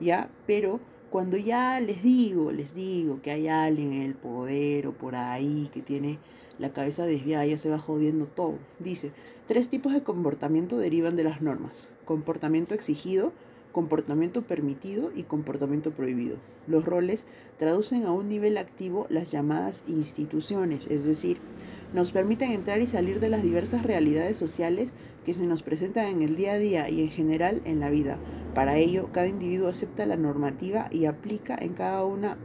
¿ya? 0.01 0.29
Pero 0.49 0.81
cuando 1.13 1.37
ya 1.37 1.79
les 1.79 2.03
digo, 2.03 2.53
les 2.53 2.75
digo 2.75 3.21
que 3.21 3.31
hay 3.31 3.47
alguien 3.47 3.93
en 3.93 4.01
el 4.01 4.15
poder 4.15 4.87
o 4.87 4.93
por 4.93 5.15
ahí 5.15 5.69
que 5.71 5.83
tiene 5.83 6.19
la 6.59 6.73
cabeza 6.73 7.05
desviada 7.05 7.45
ya 7.45 7.59
se 7.59 7.69
va 7.69 7.79
jodiendo 7.79 8.25
todo. 8.25 8.55
Dice, 8.79 9.13
tres 9.47 9.69
tipos 9.69 9.93
de 9.93 10.03
comportamiento 10.03 10.79
derivan 10.79 11.15
de 11.15 11.25
las 11.25 11.43
normas. 11.43 11.87
Comportamiento 12.07 12.75
exigido, 12.75 13.35
comportamiento 13.73 14.41
permitido 14.41 15.13
y 15.15 15.25
comportamiento 15.25 15.91
prohibido. 15.91 16.39
Los 16.67 16.87
roles 16.87 17.27
traducen 17.59 18.07
a 18.07 18.13
un 18.13 18.31
nivel 18.31 18.57
activo 18.57 19.07
las 19.11 19.31
llamadas 19.31 19.85
instituciones, 19.89 20.87
es 20.87 21.05
decir, 21.05 21.37
nos 21.93 22.13
permiten 22.13 22.53
entrar 22.53 22.81
y 22.81 22.87
salir 22.87 23.21
de 23.21 23.29
las 23.29 23.43
diversas 23.43 23.83
realidades 23.83 24.37
sociales 24.37 24.95
que 25.25 25.35
se 25.35 25.47
nos 25.47 25.63
presentan 25.63 26.07
en 26.07 26.23
el 26.23 26.37
día 26.37 26.53
a 26.53 26.59
día 26.59 26.89
y 26.89 27.03
en 27.03 27.11
general 27.11 27.63
en 27.65 27.81
la 27.81 27.91
vida. 27.91 28.19
Para 28.55 28.77
ello, 28.77 29.09
cada 29.13 29.29
individuo 29.29 29.69
acepta 29.69 30.07
la 30.07 30.17
normativa 30.17 30.89
y 30.91 31.07
aplica 31.07 31.57
en 31.61 31.75
cada 31.75 32.05
una 32.05 32.37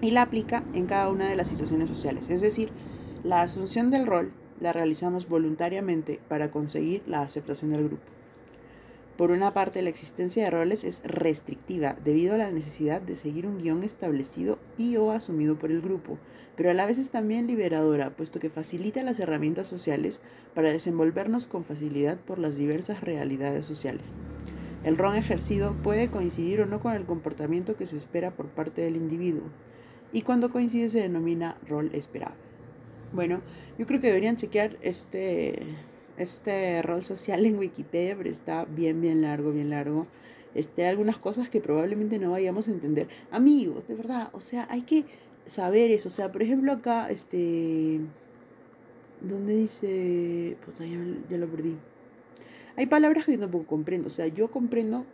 y 0.00 0.12
la 0.12 0.22
aplica 0.22 0.64
en 0.72 0.86
cada 0.86 1.08
una 1.08 1.28
de 1.28 1.36
las 1.36 1.48
situaciones 1.48 1.88
sociales. 1.88 2.30
Es 2.30 2.40
decir, 2.40 2.70
la 3.22 3.42
asunción 3.42 3.90
del 3.90 4.06
rol 4.06 4.32
la 4.60 4.72
realizamos 4.72 5.28
voluntariamente 5.28 6.20
para 6.28 6.50
conseguir 6.50 7.02
la 7.06 7.22
aceptación 7.22 7.70
del 7.70 7.84
grupo. 7.84 8.19
Por 9.20 9.32
una 9.32 9.52
parte, 9.52 9.82
la 9.82 9.90
existencia 9.90 10.44
de 10.44 10.50
roles 10.50 10.82
es 10.82 11.02
restrictiva 11.04 11.94
debido 12.02 12.34
a 12.34 12.38
la 12.38 12.50
necesidad 12.50 13.02
de 13.02 13.16
seguir 13.16 13.46
un 13.46 13.58
guion 13.58 13.82
establecido 13.82 14.58
y 14.78 14.96
o 14.96 15.10
asumido 15.10 15.58
por 15.58 15.70
el 15.70 15.82
grupo, 15.82 16.16
pero 16.56 16.70
a 16.70 16.72
la 16.72 16.86
vez 16.86 16.96
es 16.96 17.10
también 17.10 17.46
liberadora, 17.46 18.16
puesto 18.16 18.40
que 18.40 18.48
facilita 18.48 19.02
las 19.02 19.20
herramientas 19.20 19.66
sociales 19.66 20.22
para 20.54 20.72
desenvolvernos 20.72 21.48
con 21.48 21.64
facilidad 21.64 22.18
por 22.18 22.38
las 22.38 22.56
diversas 22.56 23.02
realidades 23.02 23.66
sociales. 23.66 24.14
El 24.84 24.96
rol 24.96 25.14
ejercido 25.16 25.76
puede 25.82 26.08
coincidir 26.08 26.62
o 26.62 26.66
no 26.66 26.80
con 26.80 26.94
el 26.94 27.04
comportamiento 27.04 27.76
que 27.76 27.84
se 27.84 27.98
espera 27.98 28.30
por 28.30 28.46
parte 28.46 28.80
del 28.80 28.96
individuo, 28.96 29.44
y 30.14 30.22
cuando 30.22 30.50
coincide 30.50 30.88
se 30.88 31.00
denomina 31.00 31.58
rol 31.68 31.90
esperado. 31.92 32.36
Bueno, 33.12 33.42
yo 33.78 33.86
creo 33.86 34.00
que 34.00 34.06
deberían 34.06 34.36
chequear 34.36 34.78
este, 34.80 35.60
este 36.20 36.82
rol 36.82 37.02
social 37.02 37.44
en 37.46 37.58
Wikipedia, 37.58 38.16
pero 38.16 38.30
está 38.30 38.64
bien, 38.64 39.00
bien 39.00 39.22
largo, 39.22 39.52
bien 39.52 39.70
largo. 39.70 40.06
Este, 40.54 40.86
algunas 40.86 41.16
cosas 41.16 41.48
que 41.48 41.60
probablemente 41.60 42.18
no 42.18 42.32
vayamos 42.32 42.68
a 42.68 42.72
entender. 42.72 43.08
Amigos, 43.30 43.86
de 43.86 43.94
verdad, 43.94 44.30
o 44.32 44.40
sea, 44.40 44.66
hay 44.70 44.82
que 44.82 45.04
saber 45.46 45.90
eso. 45.90 46.08
O 46.08 46.12
sea, 46.12 46.30
por 46.32 46.42
ejemplo, 46.42 46.72
acá, 46.72 47.08
este. 47.08 48.00
¿Dónde 49.20 49.56
dice.? 49.56 50.56
Puta, 50.64 50.84
ya, 50.84 50.98
ya 51.28 51.38
lo 51.38 51.48
perdí. 51.48 51.76
Hay 52.76 52.86
palabras 52.86 53.26
que 53.26 53.32
yo 53.32 53.40
tampoco 53.40 53.66
comprendo. 53.66 54.08
O 54.08 54.10
sea, 54.10 54.26
yo 54.26 54.50
comprendo 54.50 55.04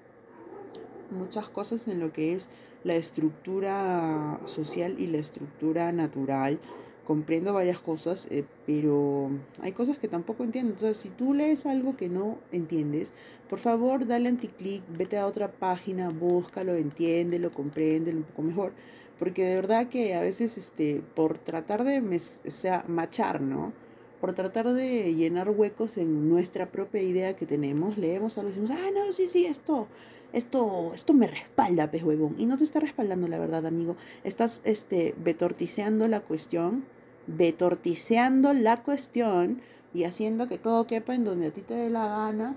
muchas 1.11 1.49
cosas 1.49 1.87
en 1.89 2.01
lo 2.01 2.13
que 2.13 2.35
es 2.35 2.49
la 2.85 2.95
estructura 2.95 4.41
social 4.45 4.97
y 4.99 5.07
la 5.09 5.19
estructura 5.19 5.93
natural 5.93 6.61
comprendo 7.07 7.55
varias 7.55 7.79
cosas, 7.79 8.27
eh, 8.31 8.45
pero 8.67 9.31
hay 9.63 9.73
cosas 9.73 9.97
que 9.99 10.09
tampoco 10.09 10.45
entiendo. 10.45 10.73
Entonces, 10.73 10.97
si 10.99 11.09
tú 11.11 11.33
lees 11.33 11.65
algo 11.65 11.97
que 11.97 12.09
no 12.09 12.39
entiendes, 12.53 13.13
por 13.49 13.61
favor, 13.61 14.07
dale 14.07 14.29
anticlick, 14.29 14.83
vete 14.99 15.17
a 15.17 15.27
otra 15.27 15.51
página, 15.53 16.09
búscalo, 16.09 16.75
entiéndelo, 16.75 17.51
compréndelo 17.53 18.19
un 18.19 18.25
poco 18.25 18.43
mejor. 18.43 18.73
Porque 19.19 19.45
de 19.45 19.55
verdad 19.55 19.89
que 19.89 20.15
a 20.15 20.21
veces, 20.21 20.59
este, 20.59 21.01
por 21.15 21.39
tratar 21.39 21.85
de 21.85 22.01
o 22.47 22.51
sea, 22.51 22.85
machar, 22.89 23.41
¿no? 23.41 23.73
Por 24.21 24.35
tratar 24.35 24.73
de 24.73 25.15
llenar 25.15 25.51
huecos 25.51 25.97
en 25.99 26.29
nuestra 26.29 26.73
propia 26.73 27.03
idea 27.03 27.37
que 27.37 27.47
tenemos, 27.47 27.99
leemos 27.99 28.37
algo 28.37 28.51
y 28.51 28.55
decimos, 28.55 28.77
ah, 28.77 28.91
no, 28.93 29.13
sí, 29.13 29.29
sí, 29.29 29.47
esto, 29.47 29.87
esto, 30.33 30.91
esto 30.93 31.15
me 31.15 31.29
respalda, 31.29 31.91
pez 31.91 32.03
huevón. 32.03 32.35
Y 32.37 32.47
no 32.47 32.59
te 32.59 32.65
está 32.65 32.81
respaldando, 32.81 33.29
la 33.29 33.39
verdad, 33.39 33.65
amigo. 33.65 33.97
Estás, 34.25 34.61
este, 34.65 35.15
betorticeando 35.23 36.09
la 36.09 36.21
cuestión 36.21 36.85
betorticeando 37.27 38.53
la 38.53 38.83
cuestión 38.83 39.61
y 39.95 40.05
haciendo 40.05 40.47
que 40.49 40.59
todo 40.59 40.87
quepa 40.87 41.15
en 41.15 41.25
donde 41.25 41.49
a 41.49 41.51
ti 41.53 41.63
te 41.63 41.75
dé 41.75 41.91
la 41.91 42.07
gana. 42.07 42.57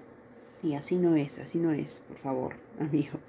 Y 0.61 0.75
así 0.75 0.97
no 0.97 1.15
es, 1.15 1.39
así 1.39 1.57
no 1.57 1.71
es, 1.71 2.01
por 2.07 2.17
favor, 2.17 2.55
amigos. 2.79 3.21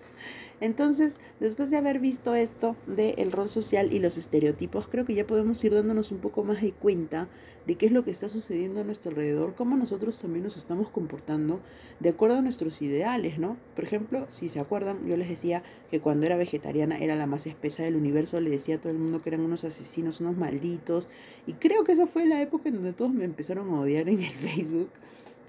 Entonces, 0.61 1.16
después 1.38 1.71
de 1.71 1.79
haber 1.79 2.01
visto 2.01 2.35
esto 2.35 2.77
del 2.87 3.33
rol 3.33 3.49
social 3.49 3.93
y 3.93 3.99
los 3.99 4.19
estereotipos, 4.19 4.88
creo 4.88 5.07
que 5.07 5.14
ya 5.14 5.27
podemos 5.27 5.62
ir 5.64 5.73
dándonos 5.73 6.12
un 6.12 6.19
poco 6.19 6.45
más 6.45 6.61
de 6.61 6.73
cuenta 6.73 7.29
de 7.66 7.77
qué 7.77 7.87
es 7.87 7.93
lo 7.93 8.05
que 8.05 8.11
está 8.11 8.29
sucediendo 8.29 8.81
a 8.81 8.85
nuestro 8.85 9.11
alrededor, 9.11 9.55
cómo 9.55 9.77
nosotros 9.77 10.19
también 10.19 10.43
nos 10.43 10.57
estamos 10.57 10.90
comportando 10.90 11.61
de 12.01 12.11
acuerdo 12.11 12.37
a 12.37 12.43
nuestros 12.43 12.83
ideales, 12.83 13.38
¿no? 13.38 13.57
Por 13.75 13.85
ejemplo, 13.85 14.27
si 14.29 14.49
se 14.49 14.61
acuerdan, 14.61 15.07
yo 15.07 15.16
les 15.16 15.29
decía 15.29 15.62
que 15.90 16.01
cuando 16.01 16.27
era 16.27 16.37
vegetariana 16.37 16.99
era 16.99 17.14
la 17.14 17.27
más 17.27 17.47
espesa 17.47 17.83
del 17.83 17.97
universo, 17.97 18.40
le 18.40 18.51
decía 18.51 18.77
a 18.77 18.81
todo 18.81 18.93
el 18.93 18.99
mundo 18.99 19.23
que 19.23 19.31
eran 19.31 19.40
unos 19.40 19.64
asesinos, 19.64 20.21
unos 20.21 20.37
malditos, 20.37 21.07
y 21.47 21.55
creo 21.55 21.85
que 21.85 21.93
esa 21.93 22.07
fue 22.07 22.27
la 22.27 22.43
época 22.43 22.69
en 22.69 22.77
donde 22.77 22.93
todos 22.93 23.12
me 23.12 23.25
empezaron 23.25 23.71
a 23.71 23.81
odiar 23.81 24.09
en 24.09 24.23
el 24.23 24.31
Facebook. 24.35 24.90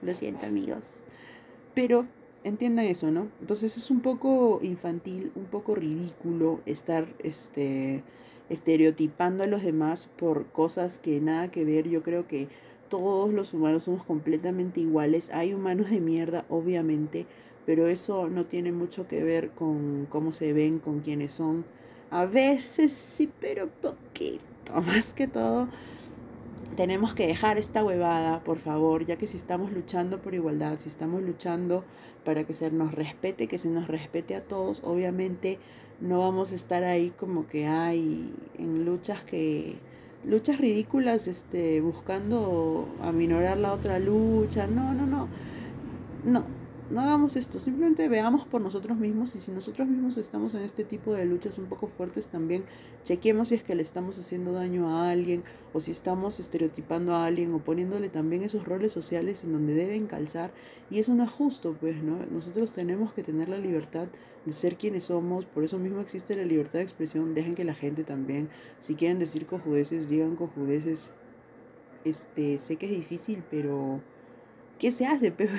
Lo 0.02 0.13
siento, 0.13 0.46
amigos. 0.46 1.04
Pero 1.74 2.06
entiendan 2.44 2.86
eso, 2.86 3.12
¿no? 3.12 3.28
Entonces 3.40 3.78
es 3.78 3.90
un 3.92 4.02
poco 4.02 4.60
infantil, 4.62 5.32
un 5.36 5.46
poco 5.46 5.76
ridículo 5.76 6.62
estar 6.66 7.08
este 7.20 8.04
estereotipando 8.50 9.46
a 9.46 9.48
los 9.48 9.64
demás 9.64 10.10
por 10.18 10.48
cosas 10.48 11.00
que 11.00 11.22
nada 11.22 11.50
que 11.50 11.64
ver. 11.64 11.88
Yo 11.88 12.04
creo 12.04 12.28
que 12.28 12.50
todos 12.90 13.34
los 13.34 13.54
humanos 13.54 13.84
somos 13.84 14.04
completamente 14.04 14.82
iguales. 14.82 15.30
Hay 15.34 15.54
humanos 15.54 15.90
de 15.90 16.02
mierda, 16.02 16.46
obviamente, 16.50 17.26
pero 17.66 17.88
eso 17.88 18.28
no 18.28 18.46
tiene 18.46 18.74
mucho 18.74 19.08
que 19.08 19.24
ver 19.24 19.52
con 19.52 20.06
cómo 20.10 20.34
se 20.34 20.52
ven, 20.52 20.80
con 20.80 21.00
quiénes 21.00 21.32
son. 21.32 21.64
A 22.10 22.26
veces 22.26 22.92
sí, 22.92 23.32
pero 23.40 23.70
poquito. 23.70 24.44
Más 24.86 25.14
que 25.14 25.28
todo, 25.28 25.70
tenemos 26.76 27.14
que 27.14 27.28
dejar 27.28 27.58
esta 27.58 27.84
huevada, 27.84 28.44
por 28.44 28.58
favor, 28.58 29.06
ya 29.06 29.18
que 29.18 29.28
si 29.28 29.38
estamos 29.38 29.72
luchando 29.72 30.22
por 30.22 30.34
igualdad, 30.34 30.78
si 30.80 30.88
estamos 30.90 31.22
luchando 31.22 31.84
para 32.24 32.44
que 32.46 32.54
se 32.54 32.72
nos 32.72 32.94
respete, 32.94 33.48
que 33.48 33.58
se 33.58 33.70
nos 33.70 33.88
respete 33.88 34.36
a 34.36 34.44
todos, 34.44 34.84
obviamente 34.84 35.60
no 36.00 36.20
vamos 36.20 36.52
a 36.52 36.56
estar 36.56 36.84
ahí 36.84 37.12
como 37.12 37.48
que 37.48 37.68
hay 37.68 38.34
en 38.58 38.86
luchas 38.86 39.24
que 39.24 39.76
luchas 40.26 40.60
ridículas 40.60 41.28
este 41.28 41.82
buscando 41.82 42.88
aminorar 43.02 43.58
la 43.58 43.74
otra 43.74 44.00
lucha. 44.00 44.68
No, 44.68 44.94
no, 44.94 45.06
no. 45.06 45.28
No, 46.24 46.46
no 46.91 47.01
hagamos 47.01 47.36
esto, 47.36 47.58
simplemente 47.58 48.08
veamos 48.10 48.45
por 48.45 48.62
nosotros 48.62 48.97
mismos 48.97 49.36
y 49.36 49.39
si 49.39 49.51
nosotros 49.51 49.88
mismos 49.88 50.17
estamos 50.17 50.54
en 50.56 50.63
este 50.63 50.84
tipo 50.84 51.13
de 51.13 51.25
luchas 51.25 51.58
un 51.58 51.65
poco 51.65 51.88
fuertes 51.88 52.27
también, 52.27 52.65
chequemos 53.04 53.47
si 53.47 53.56
es 53.56 53.63
que 53.63 53.75
le 53.75 53.82
estamos 53.82 54.19
haciendo 54.19 54.51
daño 54.51 54.89
a 54.89 55.10
alguien 55.10 55.43
o 55.73 55.80
si 55.80 55.91
estamos 55.91 56.39
estereotipando 56.39 57.15
a 57.15 57.25
alguien 57.25 57.54
o 57.54 57.60
poniéndole 57.60 58.10
también 58.10 58.43
esos 58.43 58.65
roles 58.65 58.91
sociales 58.91 59.43
en 59.43 59.54
donde 59.54 59.73
deben 59.73 60.08
calzar 60.08 60.51
y 60.89 60.99
eso 60.99 61.15
no 61.15 61.23
es 61.23 61.32
justo, 61.32 61.75
pues, 61.80 62.04
¿no? 62.04 62.17
Nosotros 62.30 62.73
tenemos 62.73 63.13
que 63.13 63.23
tener 63.23 63.47
la 63.47 63.58
libertad 63.58 64.08
de 64.45 64.51
ser 64.51 64.75
quienes 64.75 65.06
somos, 65.06 65.45
por 65.45 65.63
eso 65.63 65.80
mismo 65.80 66.01
existe 66.01 66.36
la 66.36 66.43
libertad 66.43 66.80
de 66.80 66.84
expresión, 66.84 67.34
dejen 67.34 67.56
que 67.56 67.63
la 67.63 67.73
gente 67.73 68.04
también, 68.04 68.49
si 68.80 68.95
quieren 68.95 69.19
decir 69.19 69.45
cojudeces, 69.45 70.10
digan 70.10 70.36
cojudeces, 70.36 71.13
este, 72.04 72.58
sé 72.58 72.75
que 72.75 72.88
es 72.88 72.91
difícil, 72.91 73.43
pero 73.49 74.01
¿qué 74.82 74.89
se 74.89 75.06
hace, 75.06 75.32
pero 75.32 75.54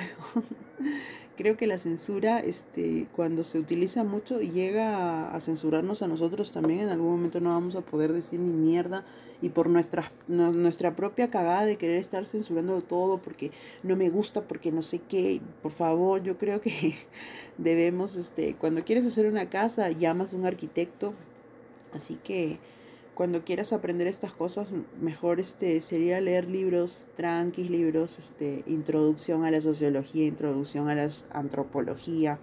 creo 1.37 1.55
que 1.55 1.65
la 1.65 1.77
censura, 1.77 2.41
este, 2.41 3.07
cuando 3.15 3.45
se 3.45 3.57
utiliza 3.57 4.03
mucho 4.03 4.41
llega 4.41 5.33
a, 5.33 5.39
censurarnos 5.39 6.01
a 6.01 6.09
nosotros 6.09 6.51
también, 6.51 6.81
en 6.81 6.89
algún 6.89 7.11
momento 7.11 7.39
no 7.39 7.51
vamos 7.51 7.75
a 7.75 7.81
poder 7.81 8.11
decir 8.11 8.41
ni 8.41 8.51
mierda 8.51 9.05
y 9.41 9.47
por 9.47 9.69
nuestra, 9.69 10.11
nuestra 10.27 10.97
propia 10.97 11.29
cagada 11.29 11.63
de 11.63 11.77
querer 11.77 11.99
estar 11.99 12.25
censurando 12.25 12.81
todo 12.81 13.17
porque 13.19 13.51
no 13.81 13.95
me 13.95 14.09
gusta, 14.09 14.41
porque 14.41 14.73
no 14.73 14.81
sé 14.81 14.99
qué, 14.99 15.39
por 15.61 15.71
favor, 15.71 16.21
yo 16.21 16.37
creo 16.37 16.59
que 16.59 16.93
debemos, 17.57 18.17
este, 18.17 18.55
cuando 18.55 18.83
quieres 18.83 19.05
hacer 19.05 19.25
una 19.25 19.49
casa, 19.49 19.89
llamas 19.91 20.33
a 20.33 20.35
un 20.35 20.45
arquitecto, 20.45 21.13
así 21.93 22.19
que 22.21 22.59
cuando 23.15 23.43
quieras 23.43 23.73
aprender 23.73 24.07
estas 24.07 24.33
cosas, 24.33 24.71
mejor 24.99 25.39
este 25.39 25.81
sería 25.81 26.19
leer 26.19 26.49
libros, 26.49 27.07
tranquis, 27.15 27.69
libros, 27.69 28.17
este, 28.17 28.63
introducción 28.65 29.45
a 29.45 29.51
la 29.51 29.61
sociología, 29.61 30.25
introducción 30.25 30.89
a 30.89 30.95
la 30.95 31.09
antropología, 31.31 32.39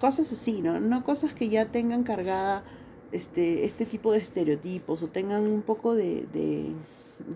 cosas 0.00 0.30
así, 0.32 0.60
¿no? 0.60 0.78
No 0.78 1.04
cosas 1.04 1.34
que 1.34 1.48
ya 1.48 1.66
tengan 1.66 2.02
cargada 2.02 2.64
este, 3.12 3.64
este 3.64 3.86
tipo 3.86 4.12
de 4.12 4.18
estereotipos 4.18 5.02
o 5.02 5.08
tengan 5.08 5.46
un 5.46 5.62
poco 5.62 5.94
de, 5.94 6.26
de, 6.32 6.72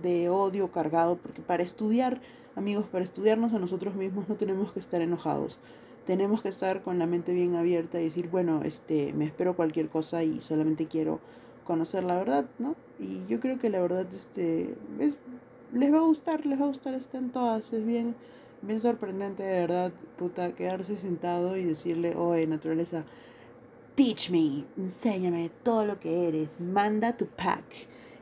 de 0.02 0.28
odio 0.28 0.70
cargado, 0.70 1.16
porque 1.16 1.40
para 1.40 1.62
estudiar, 1.62 2.20
amigos, 2.54 2.84
para 2.86 3.04
estudiarnos 3.04 3.54
a 3.54 3.58
nosotros 3.58 3.94
mismos 3.94 4.28
no 4.28 4.34
tenemos 4.34 4.72
que 4.72 4.80
estar 4.80 5.00
enojados. 5.00 5.58
Tenemos 6.04 6.42
que 6.42 6.48
estar 6.48 6.82
con 6.82 6.98
la 6.98 7.06
mente 7.06 7.32
bien 7.32 7.54
abierta 7.54 8.00
y 8.00 8.04
decir, 8.04 8.28
bueno, 8.28 8.62
este, 8.64 9.12
me 9.12 9.26
espero 9.26 9.56
cualquier 9.56 9.88
cosa 9.88 10.22
y 10.22 10.40
solamente 10.40 10.86
quiero 10.86 11.20
conocer 11.68 12.02
la 12.02 12.16
verdad, 12.16 12.46
¿no? 12.58 12.76
Y 12.98 13.26
yo 13.28 13.40
creo 13.40 13.58
que 13.58 13.68
la 13.68 13.78
verdad 13.78 14.06
este 14.14 14.74
es, 14.98 15.18
les 15.74 15.92
va 15.92 15.98
a 15.98 16.00
gustar, 16.00 16.46
les 16.46 16.58
va 16.58 16.64
a 16.64 16.68
gustar, 16.68 16.94
están 16.94 17.30
todas, 17.30 17.74
es 17.74 17.84
bien, 17.84 18.16
bien 18.62 18.80
sorprendente 18.80 19.42
de 19.42 19.60
verdad, 19.60 19.92
puta, 20.16 20.54
quedarse 20.54 20.96
sentado 20.96 21.58
y 21.58 21.64
decirle, 21.64 22.16
oye, 22.16 22.46
naturaleza, 22.46 23.04
teach 23.94 24.30
me, 24.30 24.64
enséñame 24.78 25.50
todo 25.62 25.84
lo 25.84 26.00
que 26.00 26.26
eres, 26.26 26.58
manda 26.58 27.18
tu 27.18 27.26
pack. 27.26 27.66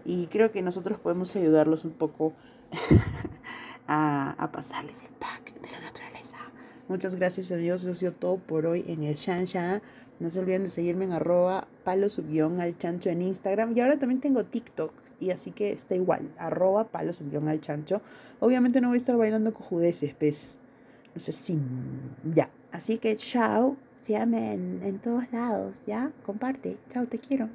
Y 0.05 0.27
creo 0.27 0.51
que 0.51 0.61
nosotros 0.61 0.99
podemos 0.99 1.37
ayudarlos 1.37 1.85
un 1.85 1.93
poco 1.93 2.33
a, 3.87 4.35
a 4.43 4.51
pasarles 4.51 5.03
el 5.03 5.11
pack 5.11 5.55
de 5.61 5.71
la 5.71 5.81
naturaleza. 5.83 6.39
Muchas 6.89 7.15
gracias 7.15 7.53
amigos, 7.53 7.83
eso 7.83 7.93
ha 7.93 7.95
sido 7.95 8.13
todo 8.13 8.39
por 8.39 8.67
hoy 8.67 8.85
en 8.89 9.05
el 9.05 9.15
Shansha. 9.15 9.83
No 10.19 10.31
se 10.31 10.39
olviden 10.39 10.65
de 10.65 10.71
seguirme 10.71 11.05
en 11.05 11.13
arroba 11.13 11.69
palo 11.85 12.09
subión 12.09 12.61
al 12.61 12.77
chancho 12.77 13.11
en 13.11 13.23
Instagram. 13.23 13.77
Y 13.77 13.81
ahora 13.81 13.99
también 13.99 14.21
tengo 14.21 14.45
TikTok. 14.45 14.93
Y 15.21 15.31
así 15.31 15.51
que 15.51 15.73
está 15.73 15.95
igual, 15.95 16.31
arroba 16.39 16.89
palo 16.89 17.13
subión 17.13 17.49
al 17.49 17.61
chancho. 17.61 18.01
Obviamente 18.41 18.81
no 18.81 18.89
voy 18.89 18.97
a 18.97 18.99
estar 18.99 19.17
bailando 19.17 19.53
cojudeces, 19.53 20.15
pues. 20.15 20.59
No 21.15 21.21
sé 21.21 21.33
si... 21.33 21.59
Ya. 22.35 22.51
Así 22.73 22.99
que 22.99 23.17
chao. 23.17 23.77
Síganme 24.01 24.53
en, 24.53 24.81
en 24.83 24.99
todos 25.01 25.25
lados, 25.33 25.83
¿ya? 25.87 26.13
Comparte. 26.25 26.77
Chao, 26.89 27.07
te 27.07 27.19
quiero. 27.19 27.49